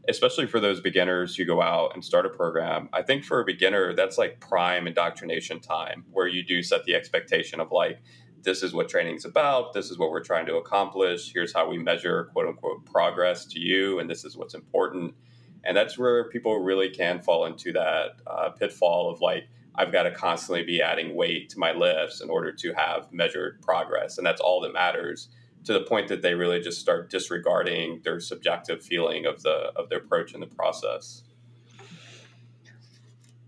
[0.10, 2.89] especially for those beginners who go out and start a program.
[2.91, 6.96] I think for a beginner, that's like prime indoctrination time where you do set the
[6.96, 8.02] expectation of like,
[8.44, 9.74] this is what training is about.
[9.74, 11.32] This is what we're trying to accomplish.
[11.32, 14.00] Here's how we measure quote unquote progress to you.
[14.00, 15.13] And this is what's important.
[15.63, 20.04] And that's where people really can fall into that uh, pitfall of like, I've got
[20.04, 24.17] to constantly be adding weight to my lifts in order to have measured progress.
[24.17, 25.30] And that's all that matters
[25.65, 29.89] to the point that they really just start disregarding their subjective feeling of the of
[29.89, 31.24] their approach and the process.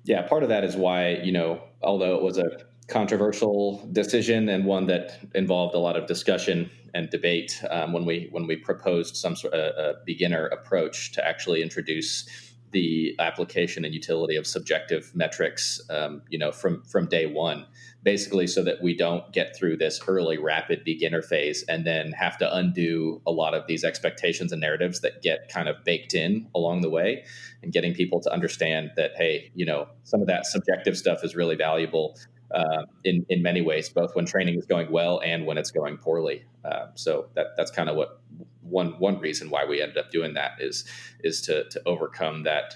[0.06, 4.66] Yeah, part of that is why, you know, although it was a controversial decision and
[4.66, 9.16] one that involved a lot of discussion and debate um, when we when we proposed
[9.16, 12.28] some sort of a beginner approach to actually introduce
[12.74, 17.66] the application and utility of subjective metrics, um, you know, from from day one,
[18.02, 22.38] basically, so that we don't get through this early rapid beginner phase and then have
[22.40, 26.48] to undo a lot of these expectations and narratives that get kind of baked in
[26.54, 27.24] along the way,
[27.62, 31.36] and getting people to understand that hey, you know, some of that subjective stuff is
[31.36, 32.18] really valuable.
[32.54, 35.98] Uh, in in many ways, both when training is going well and when it's going
[35.98, 36.44] poorly.
[36.64, 38.22] Uh, so that that's kind of what
[38.62, 40.86] one one reason why we ended up doing that is
[41.24, 42.76] is to to overcome that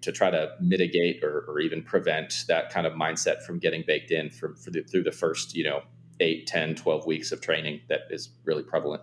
[0.00, 4.10] to try to mitigate or, or even prevent that kind of mindset from getting baked
[4.10, 5.82] in from the, through the first you know
[6.20, 9.02] 8 10 12 weeks of training that is really prevalent.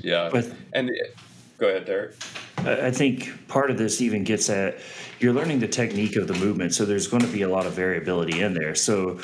[0.00, 0.30] Yeah.
[0.72, 0.90] And
[1.58, 2.16] go ahead derek
[2.66, 4.78] i think part of this even gets at
[5.18, 7.72] you're learning the technique of the movement so there's going to be a lot of
[7.72, 9.18] variability in there so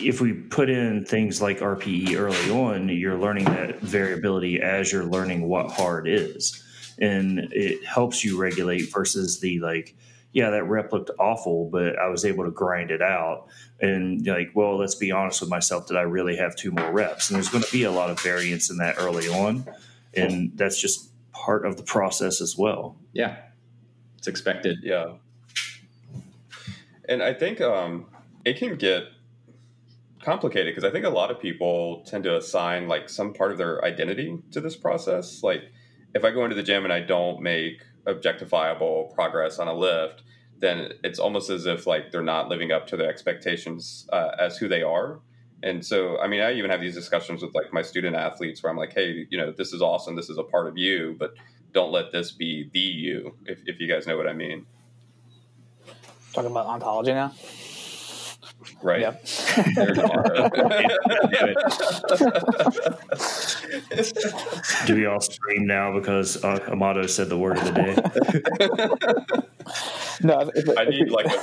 [0.00, 5.04] if we put in things like RPE early on, you're learning that variability as you're
[5.04, 6.62] learning what hard is.
[7.00, 9.96] And it helps you regulate versus the like,
[10.32, 13.48] yeah, that rep looked awful, but I was able to grind it out.
[13.80, 17.30] And like, well, let's be honest with myself, did I really have two more reps?
[17.30, 19.66] And there's going to be a lot of variance in that early on.
[20.14, 21.10] And that's just
[21.44, 22.96] part of the process as well.
[23.12, 23.36] Yeah.
[24.18, 24.78] It's expected.
[24.82, 25.14] Yeah.
[27.08, 28.06] And I think um,
[28.44, 29.04] it can get
[30.22, 33.58] complicated because I think a lot of people tend to assign like some part of
[33.58, 35.42] their identity to this process.
[35.42, 35.62] Like
[36.14, 40.22] if I go into the gym and I don't make objectifiable progress on a lift,
[40.58, 44.58] then it's almost as if like they're not living up to their expectations uh, as
[44.58, 45.20] who they are.
[45.62, 48.70] And so, I mean, I even have these discussions with like my student athletes where
[48.70, 50.14] I'm like, hey, you know, this is awesome.
[50.14, 51.34] This is a part of you, but
[51.72, 54.66] don't let this be the you, if, if you guys know what I mean.
[56.32, 57.32] Talking about ontology now?
[58.82, 59.00] Right.
[59.00, 59.24] Yep.
[64.86, 67.96] Do we all scream now because uh, Amato said the word of the day?
[70.26, 71.42] no, if, I need like a.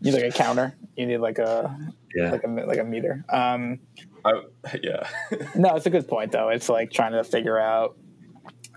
[0.00, 0.74] You need like a counter.
[0.96, 1.76] You need like a
[2.14, 2.30] yeah.
[2.30, 3.24] like a like a meter.
[3.28, 3.80] Um,
[4.24, 4.42] I,
[4.82, 5.08] yeah.
[5.54, 6.48] no, it's a good point though.
[6.48, 7.96] It's like trying to figure out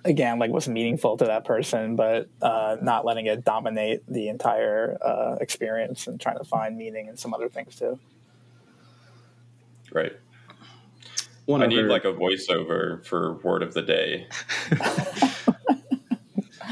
[0.05, 4.97] again like what's meaningful to that person but uh, not letting it dominate the entire
[5.01, 7.97] uh, experience and trying to find meaning in some other things too
[9.91, 10.13] right
[11.45, 11.83] one i other...
[11.83, 14.27] need like a voiceover for word of the day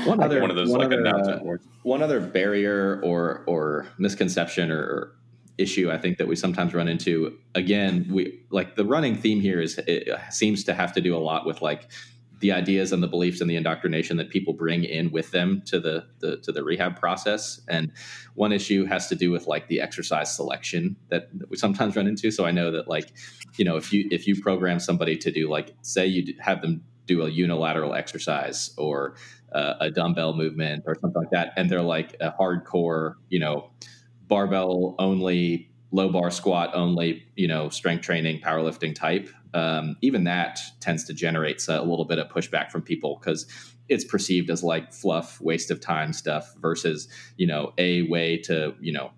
[0.06, 4.71] one other one of those one like other, uh, one other barrier or or misconception
[4.71, 5.13] or
[5.57, 9.61] issue I think that we sometimes run into again we like the running theme here
[9.61, 11.89] is it seems to have to do a lot with like
[12.41, 15.79] the ideas and the beliefs and the indoctrination that people bring in with them to
[15.79, 17.61] the, the, to the rehab process.
[17.69, 17.91] And
[18.33, 22.07] one issue has to do with like the exercise selection that, that, we sometimes run
[22.07, 22.31] into.
[22.31, 23.13] So I know that like,
[23.57, 26.83] you know, if you if you program somebody to do like say you have them
[27.05, 29.15] do a unilateral exercise or
[29.51, 33.69] uh, a dumbbell movement or something like that, and they're like a hardcore, you know,
[34.32, 40.58] barbell only low bar squat only, you know, strength training, powerlifting type, um, even that
[40.80, 43.46] tends to generate a little bit of pushback from people because
[43.89, 48.74] it's perceived as like fluff, waste of time stuff versus, you know, a way to,
[48.80, 49.12] you know,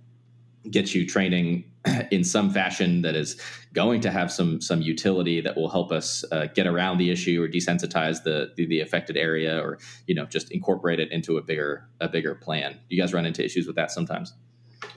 [0.71, 1.63] get you training
[2.11, 3.39] in some fashion that is
[3.71, 7.43] going to have some some utility that will help us uh, get around the issue
[7.43, 11.41] or desensitize the, the, the affected area or you know just incorporate it into a
[11.43, 12.79] bigger a bigger plan.
[12.89, 14.33] You guys run into issues with that sometimes?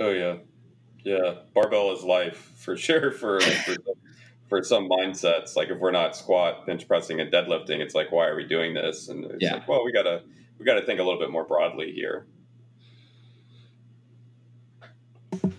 [0.00, 0.36] Oh yeah,
[1.04, 3.76] yeah, barbell is life for sure for for,
[4.48, 5.56] for some mindsets.
[5.56, 8.74] Like if we're not squat, bench pressing, and deadlifting, it's like why are we doing
[8.74, 9.08] this?
[9.08, 9.54] And it's yeah.
[9.54, 10.22] like, well, we gotta
[10.58, 12.26] we gotta think a little bit more broadly here.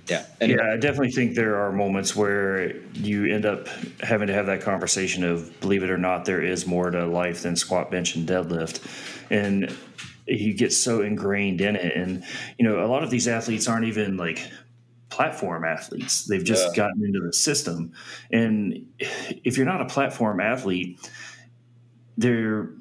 [0.07, 0.25] Yeah.
[0.39, 0.59] Anyway.
[0.63, 3.67] Yeah, I definitely think there are moments where you end up
[4.01, 7.43] having to have that conversation of believe it or not, there is more to life
[7.43, 8.85] than squat, bench, and deadlift.
[9.29, 9.75] And
[10.27, 11.95] you get so ingrained in it.
[11.95, 12.23] And,
[12.57, 14.41] you know, a lot of these athletes aren't even like
[15.09, 16.25] platform athletes.
[16.25, 16.75] They've just yeah.
[16.75, 17.93] gotten into the system.
[18.31, 18.87] And
[19.43, 20.99] if you're not a platform athlete,
[22.19, 22.71] there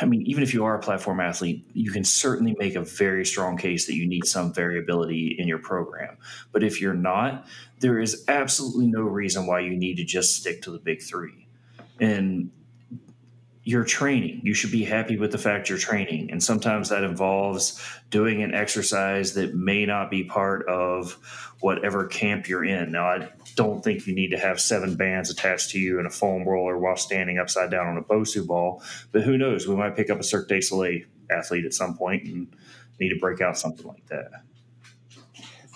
[0.00, 3.26] i mean even if you are a platform athlete you can certainly make a very
[3.26, 6.16] strong case that you need some variability in your program
[6.52, 7.44] but if you're not
[7.80, 11.48] there is absolutely no reason why you need to just stick to the big three
[11.98, 12.52] and
[13.64, 17.80] your training you should be happy with the fact you're training and sometimes that involves
[18.10, 21.12] doing an exercise that may not be part of
[21.60, 25.70] whatever camp you're in now i don't think you need to have seven bands attached
[25.70, 28.82] to you and a foam roller while standing upside down on a Bosu ball.
[29.12, 29.66] But who knows?
[29.66, 32.48] We might pick up a Cirque du Soleil athlete at some point and
[33.00, 34.30] need to break out something like that.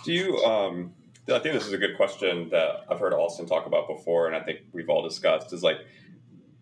[0.05, 0.37] Do you?
[0.39, 0.93] Um,
[1.29, 4.37] I think this is a good question that I've heard Austin talk about before, and
[4.37, 5.53] I think we've all discussed.
[5.53, 5.79] Is like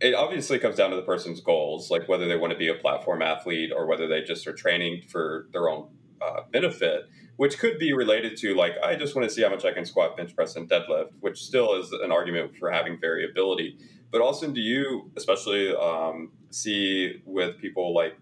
[0.00, 2.74] it obviously comes down to the person's goals, like whether they want to be a
[2.74, 5.88] platform athlete or whether they just are training for their own
[6.20, 9.64] uh, benefit which could be related to like I just want to see how much
[9.64, 13.78] I can squat, bench press, and deadlift, which still is an argument for having variability.
[14.10, 18.16] But also, do you especially um, see with people like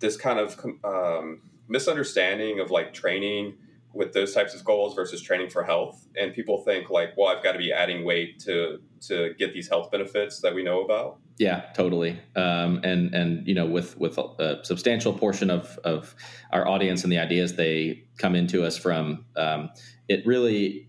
[0.00, 3.54] this kind of um, misunderstanding of like training
[3.94, 6.06] with those types of goals versus training for health?
[6.16, 9.68] And people think like, well, I've got to be adding weight to to get these
[9.68, 11.18] health benefits that we know about.
[11.38, 12.20] Yeah, totally.
[12.36, 16.14] Um, and and you know, with with a substantial portion of of
[16.52, 19.70] our audience and the ideas they come into us from, um,
[20.08, 20.88] it really,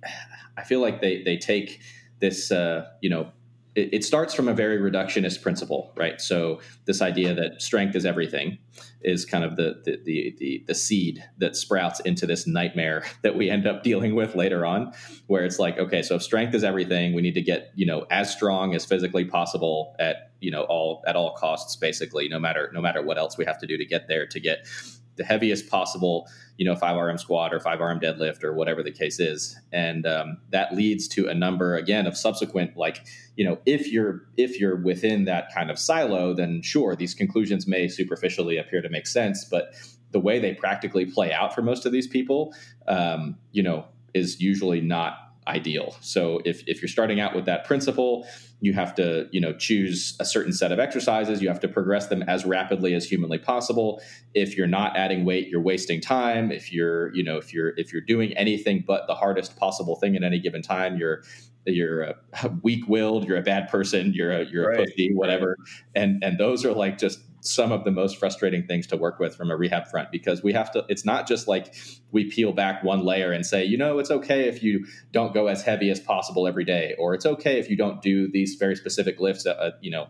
[0.58, 1.82] I feel like they they take
[2.20, 3.32] this uh, you know
[3.76, 6.20] it, it, starts from a very reductionist principle, right?
[6.22, 8.58] So this idea that strength is everything
[9.02, 13.36] is kind of the the, the the the seed that sprouts into this nightmare that
[13.36, 14.94] we end up dealing with later on,
[15.28, 18.06] where it's like, okay, so if strength is everything, we need to get you know
[18.10, 22.72] as strong as physically possible at you know all at all costs, basically, no matter
[22.74, 24.68] no matter what else we have to do to get there to get
[25.16, 28.92] the heaviest possible, you know, five RM squat or five RM deadlift or whatever the
[28.92, 33.06] case is, and um, that leads to a number again of subsequent like,
[33.36, 37.68] you know, if you're if you're within that kind of silo, then sure, these conclusions
[37.68, 39.74] may superficially appear to make sense, but
[40.12, 42.54] the way they practically play out for most of these people,
[42.88, 45.96] um, you know, is usually not ideal.
[46.02, 48.28] So if, if you're starting out with that principle,
[48.62, 51.42] you have to, you know, choose a certain set of exercises.
[51.42, 54.02] You have to progress them as rapidly as humanly possible.
[54.34, 56.52] If you're not adding weight, you're wasting time.
[56.52, 60.16] If you're, you know, if you're if you're doing anything but the hardest possible thing
[60.16, 61.24] at any given time, you're
[61.68, 62.14] you're
[62.62, 64.88] weak-willed, you're a bad person, you're a you're a right.
[64.88, 65.58] pussy, whatever.
[65.96, 69.36] And and those are like just some of the most frustrating things to work with
[69.36, 71.74] from a rehab front because we have to it's not just like
[72.12, 75.48] we peel back one layer and say you know it's okay if you don't go
[75.48, 78.76] as heavy as possible every day or it's okay if you don't do these very
[78.76, 80.08] specific lifts uh, you know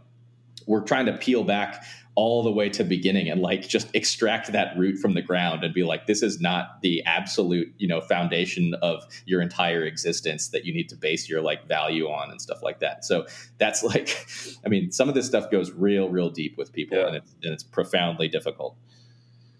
[0.67, 1.83] we're trying to peel back
[2.15, 5.73] all the way to beginning and like just extract that root from the ground and
[5.73, 10.65] be like this is not the absolute you know foundation of your entire existence that
[10.65, 13.03] you need to base your like value on and stuff like that.
[13.03, 14.27] So that's like
[14.65, 17.07] i mean some of this stuff goes real real deep with people yeah.
[17.07, 18.75] and, it's, and it's profoundly difficult.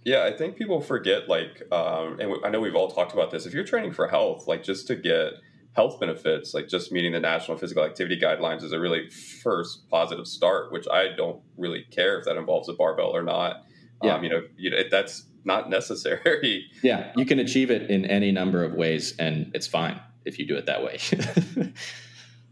[0.03, 3.45] Yeah i think people forget like um, and i know we've all talked about this.
[3.45, 5.34] If you're training for health like just to get
[5.76, 10.26] health benefits, like just meeting the national physical activity guidelines is a really first positive
[10.26, 13.65] start, which I don't really care if that involves a barbell or not.
[14.01, 14.15] Yeah.
[14.15, 16.71] Um, you know, you know, that's not necessary.
[16.82, 17.11] Yeah.
[17.15, 20.55] You can achieve it in any number of ways and it's fine if you do
[20.55, 20.99] it that way.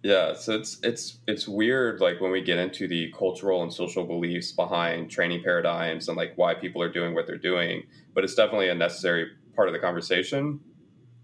[0.04, 0.34] yeah.
[0.34, 2.02] So it's, it's, it's weird.
[2.02, 6.34] Like when we get into the cultural and social beliefs behind training paradigms and like
[6.36, 9.80] why people are doing what they're doing, but it's definitely a necessary part of the
[9.80, 10.60] conversation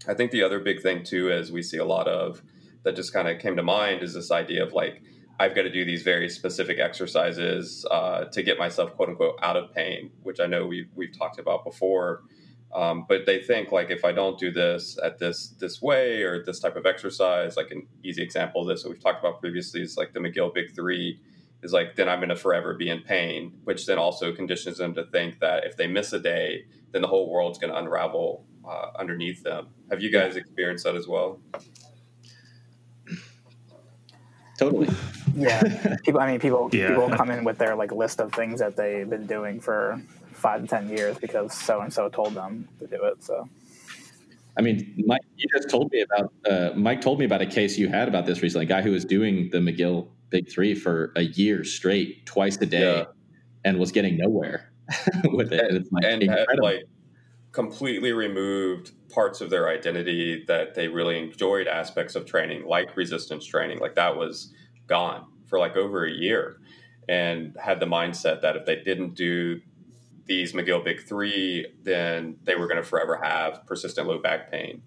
[0.08, 2.42] I think the other big thing too is we see a lot of
[2.84, 5.02] that just kind of came to mind is this idea of like
[5.38, 9.56] I've got to do these very specific exercises uh, to get myself quote unquote out
[9.56, 12.22] of pain, which I know we've we've talked about before.
[12.74, 16.44] Um, but they think like if I don't do this at this this way or
[16.44, 19.82] this type of exercise, like an easy example of this that we've talked about previously
[19.82, 21.18] is like the McGill Big Three
[21.62, 24.94] is like then I'm going to forever be in pain, which then also conditions them
[24.94, 28.44] to think that if they miss a day, then the whole world's going to unravel
[28.66, 29.68] uh, underneath them.
[29.90, 31.40] Have you guys experienced that as well?
[34.58, 34.88] Totally.
[35.34, 35.96] Yeah.
[36.04, 36.20] People.
[36.20, 36.68] I mean, people.
[36.72, 36.88] Yeah.
[36.88, 40.02] People come in with their like list of things that they've been doing for
[40.32, 43.24] five to ten years because so and so told them to do it.
[43.24, 43.48] So.
[44.58, 46.32] I mean, Mike, you just told me about.
[46.44, 48.66] Uh, Mike told me about a case you had about this recently.
[48.66, 52.66] A guy who was doing the McGill Big Three for a year straight, twice a
[52.66, 53.04] day, yeah.
[53.64, 54.70] and was getting nowhere
[55.32, 55.70] with it.
[55.70, 56.84] And, and, like, and had, like
[57.52, 63.44] completely removed parts of their identity that they really enjoyed aspects of training, like resistance
[63.44, 63.78] training.
[63.80, 64.52] Like that was
[64.86, 66.60] gone for like over a year
[67.08, 69.60] and had the mindset that if they didn't do
[70.26, 74.82] these McGill Big Three, then they were going to forever have persistent low back pain.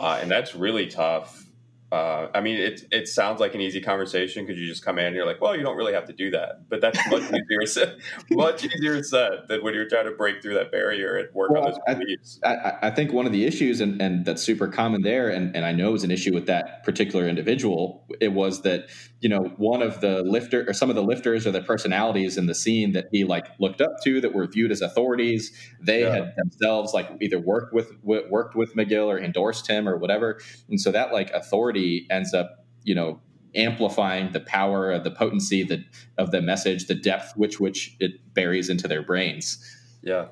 [0.00, 1.49] Uh, and that's really tough
[1.92, 5.06] Uh, I mean, it it sounds like an easy conversation because you just come in
[5.06, 7.66] and you're like, well, you don't really have to do that, but that's much easier
[7.66, 7.98] said,
[8.30, 11.64] much easier said than when you're trying to break through that barrier and work well,
[11.64, 12.38] on those beliefs.
[12.44, 15.64] I, I, think one of the issues, and, and that's super common there, and, and
[15.64, 18.88] I know was an issue with that particular individual, it was that
[19.20, 22.46] you know one of the lifter or some of the lifters or the personalities in
[22.46, 25.50] the scene that he like looked up to that were viewed as authorities,
[25.82, 26.14] they yeah.
[26.14, 30.38] had themselves like either worked with worked with McGill or endorsed him or whatever,
[30.68, 31.79] and so that like authority
[32.10, 33.20] ends up, you know,
[33.54, 35.80] amplifying the power of the potency that
[36.18, 39.58] of the message, the depth which which it buries into their brains.
[40.02, 40.28] Yeah,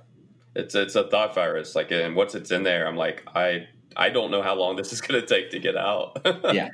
[0.55, 1.75] it's it's a thought virus.
[1.75, 4.93] Like, and once it's in there, I'm like, I I don't know how long this
[4.93, 6.21] is going to take to get out.
[6.53, 6.69] yeah,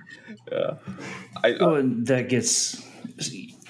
[0.50, 0.74] yeah.
[1.42, 2.82] I, well, that gets.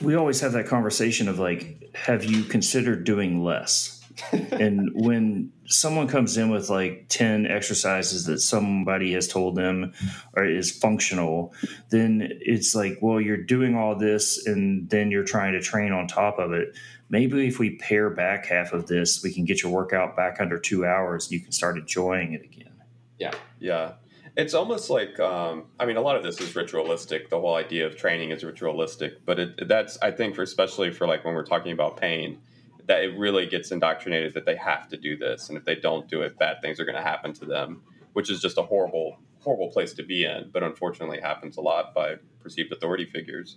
[0.00, 3.93] We always have that conversation of like, have you considered doing less?
[4.32, 9.92] And when someone comes in with like 10 exercises that somebody has told them
[10.34, 11.52] or is functional,
[11.90, 16.06] then it's like, well, you're doing all this and then you're trying to train on
[16.06, 16.76] top of it.
[17.10, 20.58] Maybe if we pare back half of this, we can get your workout back under
[20.58, 21.30] two hours.
[21.30, 22.72] You can start enjoying it again.
[23.18, 23.34] Yeah.
[23.58, 23.92] Yeah.
[24.36, 27.30] It's almost like, um, I mean, a lot of this is ritualistic.
[27.30, 31.06] The whole idea of training is ritualistic, but it, that's, I think, for especially for
[31.06, 32.38] like when we're talking about pain,
[32.86, 36.08] that it really gets indoctrinated that they have to do this, and if they don't
[36.08, 37.82] do it, bad things are going to happen to them,
[38.12, 40.50] which is just a horrible, horrible place to be in.
[40.52, 43.56] But unfortunately, happens a lot by perceived authority figures.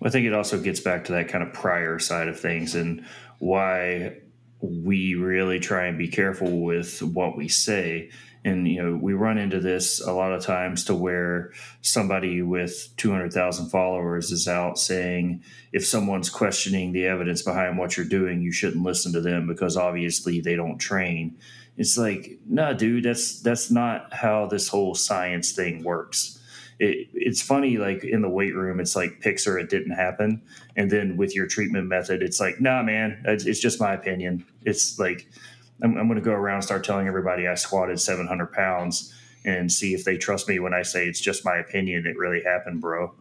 [0.00, 2.74] Well, I think it also gets back to that kind of prior side of things
[2.74, 3.04] and
[3.40, 4.18] why
[4.60, 8.10] we really try and be careful with what we say
[8.44, 12.88] and you know we run into this a lot of times to where somebody with
[12.96, 18.52] 200,000 followers is out saying if someone's questioning the evidence behind what you're doing you
[18.52, 21.36] shouldn't listen to them because obviously they don't train.
[21.76, 26.36] It's like nah dude that's that's not how this whole science thing works.
[26.80, 30.42] It, it's funny like in the weight room it's like picture it didn't happen.
[30.76, 34.46] And then with your treatment method it's like nah man it's, it's just my opinion.
[34.64, 35.28] It's like
[35.82, 39.14] I'm, I'm going to go around and start telling everybody I squatted 700 pounds
[39.44, 42.06] and see if they trust me when I say it's just my opinion.
[42.06, 43.14] It really happened, bro.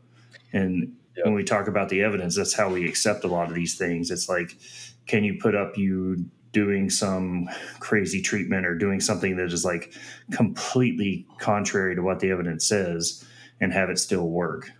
[0.53, 1.25] And yep.
[1.25, 4.11] when we talk about the evidence, that's how we accept a lot of these things.
[4.11, 4.57] It's like,
[5.05, 7.47] can you put up you doing some
[7.79, 9.93] crazy treatment or doing something that is like
[10.31, 13.23] completely contrary to what the evidence says
[13.61, 14.71] and have it still work?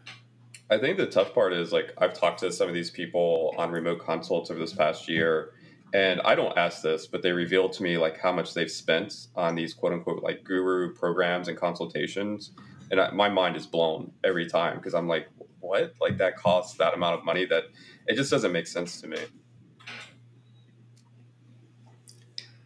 [0.70, 3.72] I think the tough part is like I've talked to some of these people on
[3.72, 5.54] remote consults over this past year
[5.94, 9.28] and I don't ask this, but they reveal to me like how much they've spent
[9.36, 12.52] on these quote unquote like guru programs and consultations,
[12.92, 15.28] and I, my mind is blown every time because I'm like,
[15.60, 15.94] what?
[16.02, 17.46] Like that costs that amount of money?
[17.46, 17.64] That
[18.06, 19.18] it just doesn't make sense to me.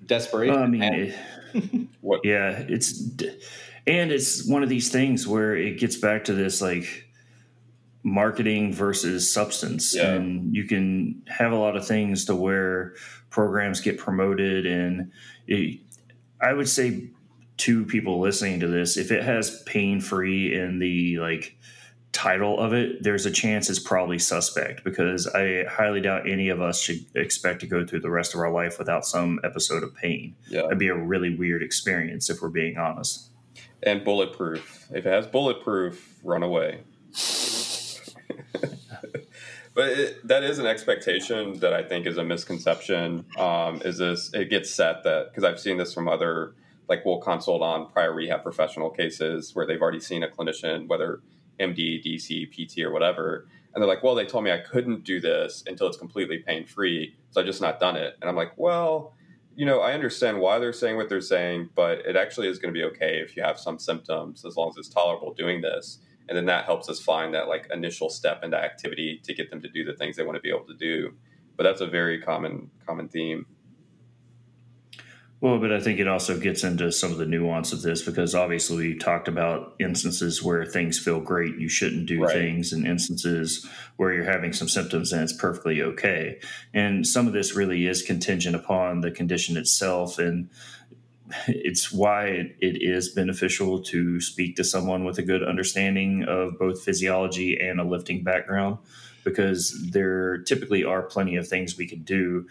[0.05, 0.55] Desperation.
[0.55, 2.21] I mean, what?
[2.25, 3.01] Yeah, it's
[3.87, 7.10] and it's one of these things where it gets back to this like
[8.03, 9.95] marketing versus substance.
[9.95, 10.13] Yeah.
[10.13, 12.95] and you can have a lot of things to where
[13.29, 15.11] programs get promoted and
[15.47, 15.79] it,
[16.41, 17.09] i would say
[17.57, 21.57] to people listening to this if it has pain free in the like
[22.11, 26.59] title of it there's a chance it's probably suspect because i highly doubt any of
[26.59, 29.95] us should expect to go through the rest of our life without some episode of
[29.95, 30.35] pain.
[30.49, 30.65] Yeah.
[30.65, 33.29] it'd be a really weird experience if we're being honest.
[33.83, 34.87] And bulletproof.
[34.91, 36.81] If it has bulletproof run away
[39.73, 43.25] but it, that is an expectation that I think is a misconception.
[43.37, 46.55] Um, is this it gets set that because I've seen this from other
[46.89, 51.21] like we'll consult on prior rehab professional cases where they've already seen a clinician, whether
[51.59, 55.21] MD, DC, PT, or whatever, and they're like, "Well, they told me I couldn't do
[55.21, 58.53] this until it's completely pain free, so I just not done it." And I'm like,
[58.57, 59.13] "Well."
[59.53, 62.73] You know, I understand why they're saying what they're saying, but it actually is going
[62.73, 65.99] to be okay if you have some symptoms as long as it's tolerable doing this
[66.27, 69.61] and then that helps us find that like initial step into activity to get them
[69.61, 71.13] to do the things they want to be able to do.
[71.57, 73.45] But that's a very common common theme.
[75.41, 78.35] Well but i think it also gets into some of the nuance of this because
[78.35, 82.31] obviously we talked about instances where things feel great you shouldn't do right.
[82.31, 83.67] things and instances
[83.97, 86.39] where you're having some symptoms and it's perfectly okay.
[86.73, 90.49] And some of this really is contingent upon the condition itself and
[91.47, 96.57] it's why it, it is beneficial to speak to someone with a good understanding of
[96.57, 98.77] both physiology and a lifting background
[99.23, 102.47] because there typically are plenty of things we can do.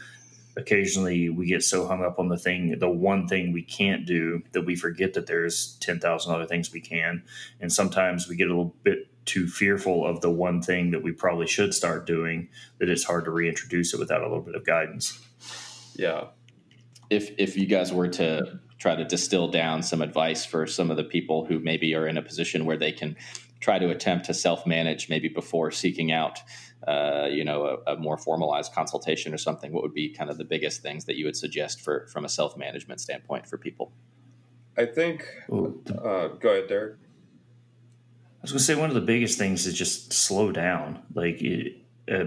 [0.57, 4.43] Occasionally we get so hung up on the thing the one thing we can't do
[4.53, 7.22] that we forget that there's 10,000 other things we can.
[7.61, 11.12] And sometimes we get a little bit too fearful of the one thing that we
[11.12, 14.64] probably should start doing that it's hard to reintroduce it without a little bit of
[14.64, 15.20] guidance.
[15.95, 16.28] Yeah.
[17.11, 20.97] If if you guys were to try to distill down some advice for some of
[20.97, 23.14] the people who maybe are in a position where they can
[23.61, 26.41] try to attempt to self-manage maybe before seeking out
[26.89, 29.70] uh, you know a, a, more formalized consultation or something.
[29.70, 32.28] What would be kind of the biggest things that you would suggest for from a
[32.28, 33.93] self-management standpoint for people?
[34.78, 36.97] I think uh, go ahead derek.
[36.97, 41.03] I was going to say one of the biggest things is just slow down.
[41.12, 41.76] Like it,
[42.11, 42.24] uh,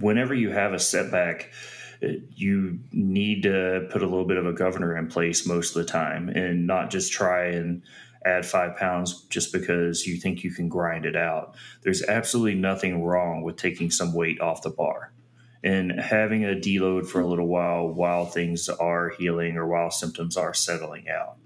[0.00, 4.52] whenever you have a setback uh, you need to put a little bit of a
[4.52, 7.82] governor in place most of the time and not just try and
[8.24, 11.56] add five pounds just because you think you can grind it out.
[11.82, 15.12] There's absolutely nothing wrong with taking some weight off the bar
[15.64, 20.36] and having a deload for a little while while things are healing or while symptoms
[20.36, 21.36] are settling out.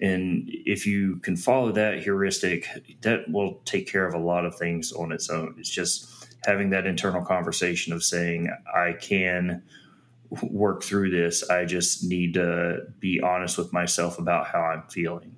[0.00, 2.68] And if you can follow that heuristic,
[3.02, 5.54] that will take care of a lot of things on its own.
[5.58, 9.62] It's just having that internal conversation of saying, I can
[10.42, 11.48] work through this.
[11.48, 15.36] I just need to be honest with myself about how I'm feeling.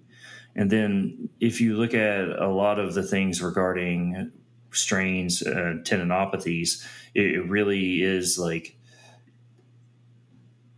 [0.55, 4.33] And then if you look at a lot of the things regarding
[4.71, 6.85] strains and tendinopathies,
[7.15, 8.77] it really is like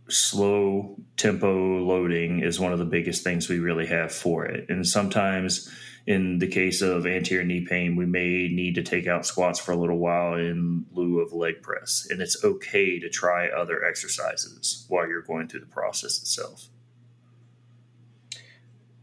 [0.09, 4.69] slow tempo loading is one of the biggest things we really have for it.
[4.69, 5.69] And sometimes
[6.07, 9.71] in the case of anterior knee pain, we may need to take out squats for
[9.71, 12.07] a little while in lieu of leg press.
[12.09, 16.69] And it's okay to try other exercises while you're going through the process itself.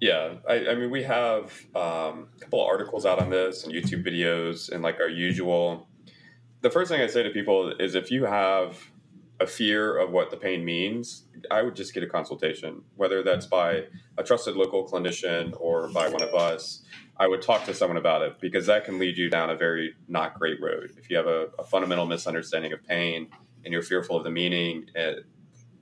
[0.00, 3.72] Yeah, I, I mean, we have um, a couple of articles out on this and
[3.72, 5.88] YouTube videos, and like our usual.
[6.60, 8.78] The first thing I say to people is if you have
[9.40, 13.46] a fear of what the pain means, I would just get a consultation, whether that's
[13.46, 13.84] by
[14.16, 16.82] a trusted local clinician or by one of us.
[17.18, 19.94] I would talk to someone about it because that can lead you down a very
[20.08, 20.92] not great road.
[20.96, 23.28] If you have a, a fundamental misunderstanding of pain
[23.64, 25.24] and you're fearful of the meaning, it,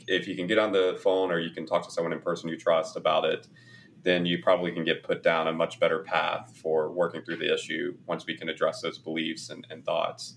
[0.07, 2.49] if you can get on the phone or you can talk to someone in person
[2.49, 3.49] you trust about it,
[4.03, 7.53] then you probably can get put down a much better path for working through the
[7.53, 10.37] issue once we can address those beliefs and, and thoughts.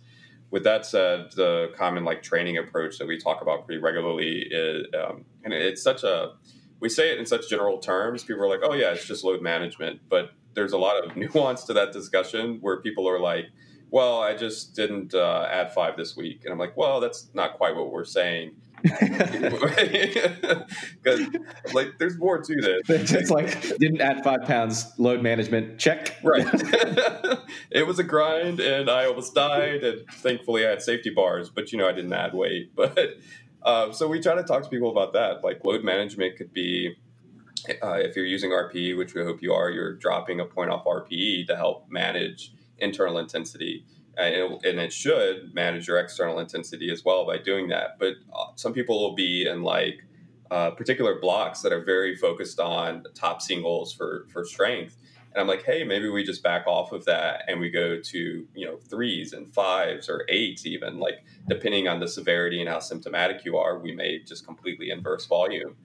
[0.50, 4.86] With that said, the common like training approach that we talk about pretty regularly is,
[4.96, 6.34] um, and it's such a,
[6.80, 8.24] we say it in such general terms.
[8.24, 11.64] People are like, "Oh yeah, it's just load management," but there's a lot of nuance
[11.66, 13.48] to that discussion where people are like,
[13.90, 17.58] "Well, I just didn't uh, add five this week," and I'm like, "Well, that's not
[17.58, 19.70] quite what we're saying." Because
[21.74, 23.12] like there's more to this.
[23.12, 24.92] It's like didn't add five pounds.
[24.98, 26.16] Load management check.
[26.24, 26.46] Right.
[27.72, 29.84] it was a grind, and I almost died.
[29.84, 32.72] And thankfully, I had safety bars, but you know I didn't add weight.
[32.88, 33.18] But
[33.64, 35.44] uh, so we try to talk to people about that.
[35.44, 36.96] Like load management could be.
[37.84, 40.86] Uh, if you're using RPE, which we hope you are, you're dropping a point off
[40.86, 43.84] RPE to help manage internal intensity
[44.18, 47.98] and it, should manage your external intensity as well by doing that.
[48.00, 50.04] But uh, some people will be in like
[50.50, 54.98] uh, particular blocks that are very focused on top singles for for strength.
[55.34, 58.48] And I'm like, hey, maybe we just back off of that and we go to
[58.56, 60.98] you know threes and fives or eights even.
[60.98, 65.28] Like depending on the severity and how symptomatic you are, we may just completely inverse
[65.28, 65.76] volume,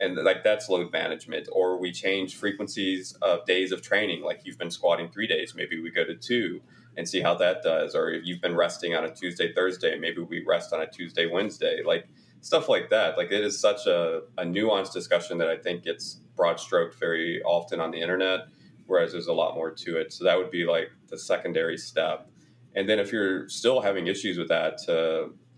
[0.00, 1.48] and like that's load management.
[1.52, 4.22] Or we change frequencies of days of training.
[4.22, 6.62] Like you've been squatting three days, maybe we go to two
[6.96, 7.94] and see how that does.
[7.94, 11.26] Or if you've been resting on a Tuesday, Thursday, maybe we rest on a Tuesday,
[11.26, 12.06] Wednesday, like
[12.40, 13.16] stuff like that.
[13.16, 17.42] Like it is such a, a nuanced discussion that I think gets broad stroked very
[17.42, 18.40] often on the internet,
[18.86, 20.12] whereas there's a lot more to it.
[20.12, 22.28] So that would be like the secondary step.
[22.74, 24.80] And then if you're still having issues with that,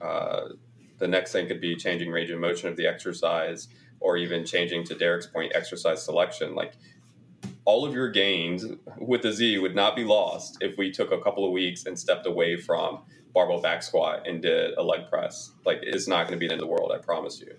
[0.00, 0.48] uh,
[0.98, 3.68] the next thing could be changing range of motion of the exercise
[4.00, 6.54] or even changing to Derek's point exercise selection.
[6.54, 6.74] Like
[7.64, 8.66] all of your gains
[8.98, 11.98] with the Z would not be lost if we took a couple of weeks and
[11.98, 13.02] stepped away from
[13.32, 15.52] barbell back squat and did a leg press.
[15.64, 17.54] Like it's not going to be the end of the world, I promise you.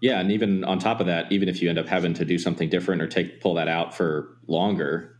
[0.00, 2.38] Yeah, and even on top of that, even if you end up having to do
[2.38, 5.18] something different or take pull that out for longer,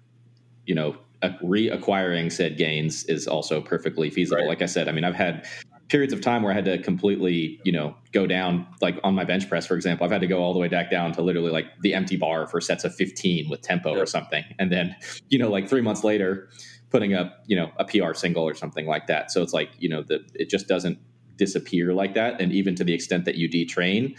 [0.65, 4.41] you know, reacquiring said gains is also perfectly feasible.
[4.41, 4.49] Right.
[4.49, 5.47] Like I said, I mean, I've had
[5.91, 9.25] periods of time where I had to completely, you know, go down like on my
[9.25, 11.51] bench press, for example, I've had to go all the way back down to literally
[11.51, 14.45] like the empty bar for sets of 15 with tempo or something.
[14.59, 14.95] And then,
[15.29, 16.49] you know, like three months later,
[16.91, 19.33] putting up, you know, a PR single or something like that.
[19.33, 20.99] So it's like, you know, the, it just doesn't
[21.37, 22.41] disappear like that.
[22.41, 24.17] And even to the extent that you detrain,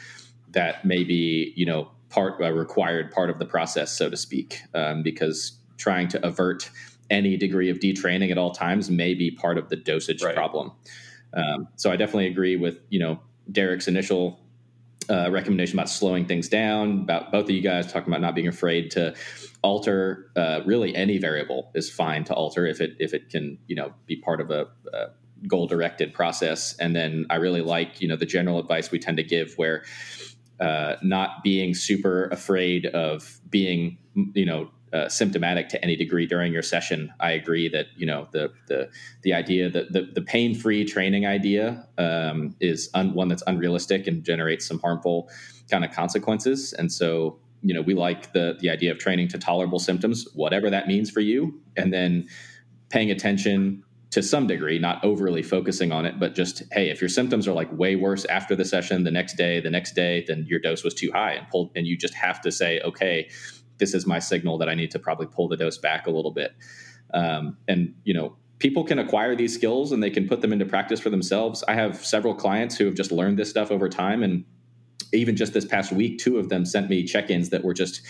[0.50, 4.60] that may be, you know, part, a required part of the process, so to speak,
[4.74, 6.70] um, because trying to avert
[7.10, 10.36] any degree of detraining at all times may be part of the dosage right.
[10.36, 10.72] problem.
[11.34, 13.20] Um, so I definitely agree with you know
[13.52, 14.40] Derek's initial
[15.10, 17.02] uh, recommendation about slowing things down.
[17.02, 19.16] About both of you guys talking about not being afraid to
[19.62, 20.32] alter.
[20.36, 23.94] Uh, really, any variable is fine to alter if it if it can you know
[24.06, 25.08] be part of a, a
[25.48, 26.76] goal directed process.
[26.78, 29.84] And then I really like you know the general advice we tend to give where
[30.62, 36.52] uh, not being super afraid of being, you know, uh, symptomatic to any degree during
[36.52, 37.14] your session.
[37.20, 38.89] I agree that you know the the
[39.24, 44.08] the idea that the, the pain free training idea um, is un, one that's unrealistic
[44.08, 45.30] and generates some harmful
[45.70, 46.74] kind of consequences.
[46.74, 50.70] And so you know we like the the idea of training to tolerable symptoms, whatever
[50.70, 52.28] that means for you, and then
[52.89, 57.10] paying attention to some degree, not overly focusing on it, but just hey, if your
[57.10, 60.46] symptoms are like way worse after the session, the next day, the next day, then
[60.50, 63.30] your dose was too high and pulled, and you just have to say, okay,
[63.82, 66.32] this is my signal that I need to probably pull the dose back a little
[66.32, 66.54] bit.
[67.14, 70.66] Um, and you know, people can acquire these skills and they can put them into
[70.66, 71.64] practice for themselves.
[71.68, 74.46] I have several clients who have just learned this stuff over time and
[75.14, 78.02] even just this past week, two of them sent me check-ins that were just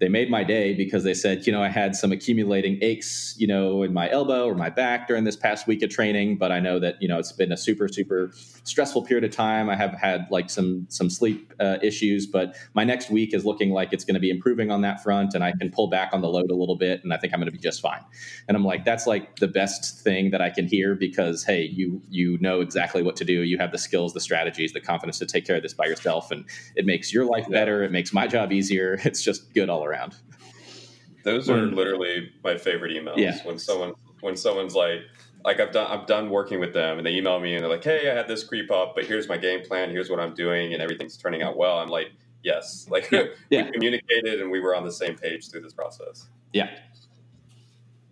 [0.00, 3.46] they made my day because they said, you know, I had some accumulating aches, you
[3.46, 6.60] know, in my elbow or my back during this past week of training, but I
[6.60, 8.30] know that you know it's been a super super
[8.64, 9.68] stressful period of time.
[9.68, 13.70] I have had like some some sleep uh, issues, but my next week is looking
[13.70, 16.20] like it's going to be improving on that front, and I can pull back on
[16.20, 18.04] the load a little bit, and I think I'm going to be just fine.
[18.46, 22.00] And I'm like, that's like the best thing that I can hear because hey, you
[22.08, 23.42] you know exactly what to do.
[23.42, 26.30] You have the skills, the strategies, the confidence to take care of this by yourself,
[26.30, 26.44] and
[26.76, 27.82] it makes your life better.
[27.82, 28.98] It makes my job easier.
[29.08, 29.87] It's just good all around.
[31.24, 33.18] Those are literally my favorite emails.
[33.18, 33.36] Yeah.
[33.44, 35.00] When someone when someone's like
[35.44, 37.84] like I've done I'm done working with them and they email me and they're like,
[37.84, 40.72] Hey, I had this creep up, but here's my game plan, here's what I'm doing,
[40.72, 41.78] and everything's turning out well.
[41.78, 42.12] I'm like,
[42.42, 42.86] Yes.
[42.90, 43.64] Like Yeah.
[43.66, 46.28] we communicated and we were on the same page through this process.
[46.52, 46.70] Yeah.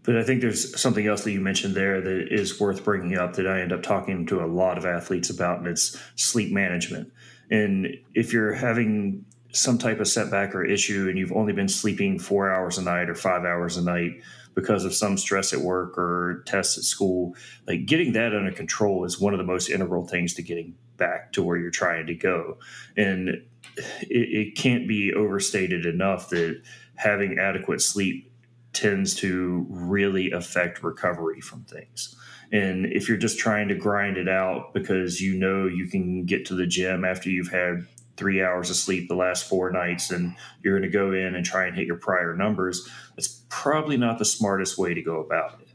[0.07, 3.35] But I think there's something else that you mentioned there that is worth bringing up
[3.35, 7.13] that I end up talking to a lot of athletes about, and it's sleep management.
[7.51, 9.25] And if you're having
[9.57, 13.09] some type of setback or issue and you've only been sleeping four hours a night
[13.09, 14.21] or five hours a night
[14.55, 17.35] because of some stress at work or tests at school,
[17.67, 21.33] like getting that under control is one of the most integral things to getting back
[21.33, 22.57] to where you're trying to go.
[22.97, 26.63] And it, it can't be overstated enough that
[26.95, 28.33] having adequate sleep
[28.73, 32.17] tends to really affect recovery from things.
[32.53, 36.47] And if you're just trying to grind it out because you know you can get
[36.47, 37.87] to the gym after you've had
[38.17, 41.45] three hours of sleep the last four nights and you're going to go in and
[41.45, 45.61] try and hit your prior numbers, that's probably not the smartest way to go about
[45.61, 45.69] it.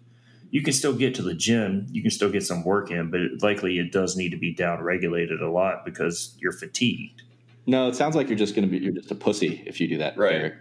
[0.50, 3.22] You can still get to the gym, you can still get some work in, but
[3.22, 7.24] it, likely it does need to be down regulated a lot because you're fatigued.
[7.68, 9.88] No, it sounds like you're just going to be you're just a pussy if you
[9.88, 10.36] do that, Right.
[10.36, 10.56] Eric.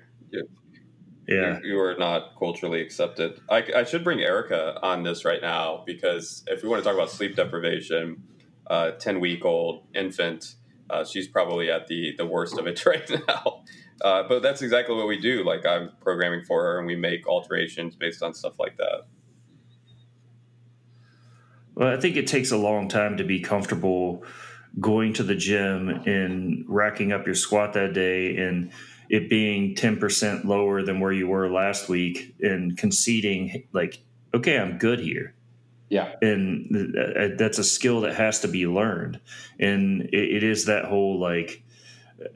[1.31, 1.61] Yeah.
[1.63, 3.41] You, you are not culturally accepted.
[3.49, 6.95] I, I should bring Erica on this right now because if we want to talk
[6.95, 8.23] about sleep deprivation,
[8.67, 10.57] uh, 10 week old infant,
[10.91, 13.63] uh, she's probably at the, the worst of it right now.
[14.03, 15.45] Uh, but that's exactly what we do.
[15.45, 19.07] Like I'm programming for her and we make alterations based on stuff like that.
[21.75, 24.25] Well, I think it takes a long time to be comfortable
[24.79, 28.71] going to the gym and racking up your squat that day and
[29.09, 33.99] it being 10% lower than where you were last week and conceding like
[34.33, 35.35] okay i'm good here
[35.91, 36.15] Yeah.
[36.23, 39.21] and th- th- that's a skill that has to be learned.
[39.59, 41.63] And it, it is that whole like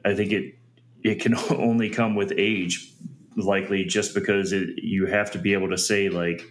[0.03, 0.55] i think it
[1.03, 2.91] it can only come with age
[3.37, 6.41] likely just because it, you have to be able to say like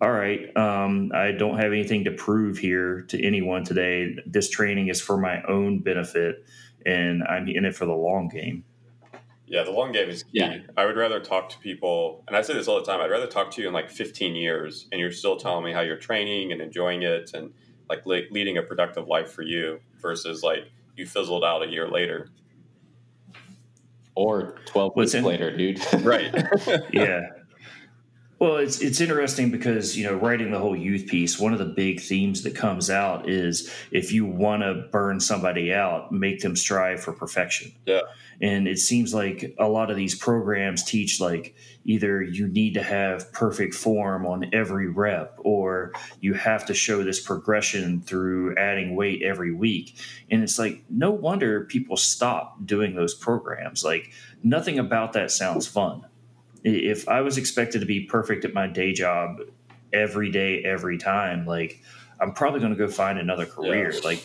[0.00, 4.16] all right um, i don't have anything to prove here to anyone today.
[4.26, 6.44] This training is for my own benefit
[6.84, 8.64] and i'm in it for the long game
[9.46, 10.30] Yeah, the long game is key.
[10.32, 10.58] Yeah.
[10.76, 13.00] I would rather talk to people, and I say this all the time.
[13.00, 15.80] I'd rather talk to you in like 15 years, and you're still telling me how
[15.82, 17.52] you're training and enjoying it, and
[17.88, 21.86] like le- leading a productive life for you, versus like you fizzled out a year
[21.88, 22.28] later.
[24.14, 25.80] Or 12 What's weeks in- later, dude.
[26.02, 26.32] Right.
[26.92, 27.20] yeah.
[28.38, 31.38] Well, it's it's interesting because you know writing the whole youth piece.
[31.38, 35.72] One of the big themes that comes out is if you want to burn somebody
[35.72, 37.72] out, make them strive for perfection.
[37.86, 38.00] Yeah.
[38.42, 41.54] And it seems like a lot of these programs teach like
[41.84, 47.04] either you need to have perfect form on every rep or you have to show
[47.04, 49.96] this progression through adding weight every week.
[50.28, 53.84] And it's like no wonder people stop doing those programs.
[53.84, 54.10] Like
[54.42, 56.04] nothing about that sounds fun
[56.64, 59.40] if I was expected to be perfect at my day job
[59.92, 61.80] every day, every time, like
[62.20, 63.92] I'm probably going to go find another career.
[63.92, 64.00] Yeah.
[64.02, 64.24] Like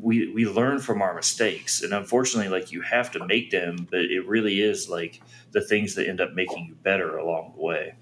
[0.00, 4.00] we we learn from our mistakes, and unfortunately, like you have to make them, but
[4.00, 5.20] it really is like
[5.52, 7.94] the things that end up making you better along the way.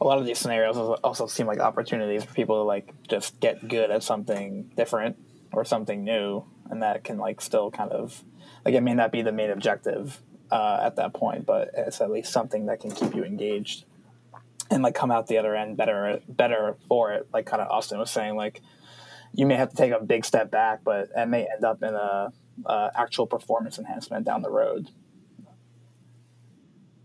[0.00, 3.38] a lot of these scenarios also- also seem like opportunities for people to like just
[3.38, 5.16] get good at something different
[5.52, 8.24] or something new and that can like still kind of
[8.64, 10.20] like it may not be the main objective
[10.52, 13.84] uh, at that point but it's at least something that can keep you engaged
[14.70, 17.98] and like come out the other end better better for it like kind of austin
[17.98, 18.60] was saying like
[19.34, 21.94] you may have to take a big step back but it may end up in
[21.94, 22.32] a
[22.66, 24.90] uh, actual performance enhancement down the road.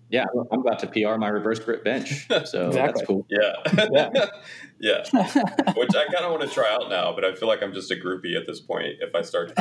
[0.09, 2.71] Yeah, I'm about to PR my reverse grip bench, so exactly.
[2.71, 3.25] that's cool.
[3.29, 3.53] Yeah,
[3.91, 4.09] yeah,
[4.79, 5.03] yeah.
[5.75, 7.91] Which I kind of want to try out now, but I feel like I'm just
[7.91, 9.51] a groupie at this point if I start.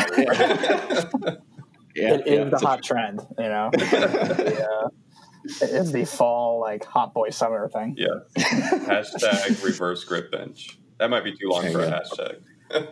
[1.97, 3.70] To yeah, it is the hot trend, you know.
[3.78, 4.88] yeah.
[5.62, 7.94] It is the fall like hot boy summer thing.
[7.97, 8.09] Yeah.
[8.36, 10.78] hashtag reverse grip bench.
[10.99, 12.40] That might be too long for a hashtag.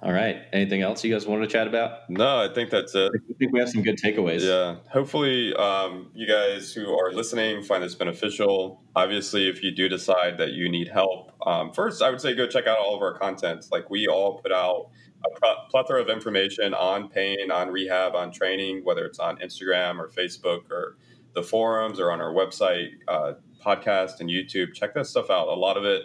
[0.00, 0.42] All right.
[0.52, 2.08] Anything else you guys want to chat about?
[2.08, 3.10] No, I think that's it.
[3.12, 4.42] I think we have some good takeaways.
[4.42, 4.76] Yeah.
[4.92, 8.80] Hopefully, um, you guys who are listening find this beneficial.
[8.94, 12.46] Obviously, if you do decide that you need help, um, first, I would say go
[12.46, 13.66] check out all of our content.
[13.72, 14.90] Like we all put out
[15.24, 20.08] a plethora of information on pain, on rehab, on training, whether it's on Instagram or
[20.08, 20.96] Facebook or
[21.34, 24.74] the forums or on our website, uh, podcast, and YouTube.
[24.74, 25.48] Check that stuff out.
[25.48, 26.04] A lot of it,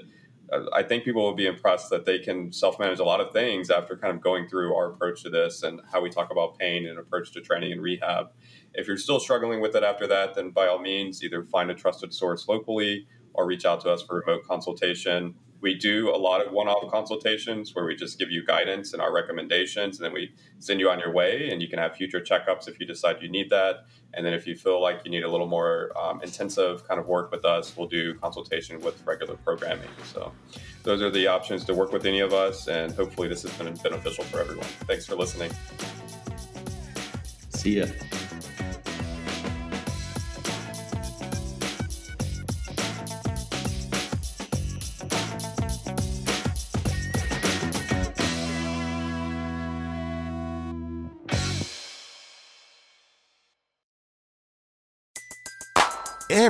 [0.51, 3.31] uh, I think people will be impressed that they can self manage a lot of
[3.31, 6.57] things after kind of going through our approach to this and how we talk about
[6.57, 8.31] pain and approach to training and rehab.
[8.73, 11.75] If you're still struggling with it after that, then by all means, either find a
[11.75, 16.45] trusted source locally or reach out to us for remote consultation we do a lot
[16.45, 20.29] of one-off consultations where we just give you guidance and our recommendations and then we
[20.59, 23.29] send you on your way and you can have future checkups if you decide you
[23.29, 23.85] need that.
[24.13, 27.07] And then if you feel like you need a little more um, intensive kind of
[27.07, 29.89] work with us we'll do consultation with regular programming.
[30.11, 30.33] So
[30.83, 33.73] those are the options to work with any of us and hopefully this has been
[33.75, 34.67] beneficial for everyone.
[34.85, 35.51] Thanks for listening.
[37.51, 37.85] See ya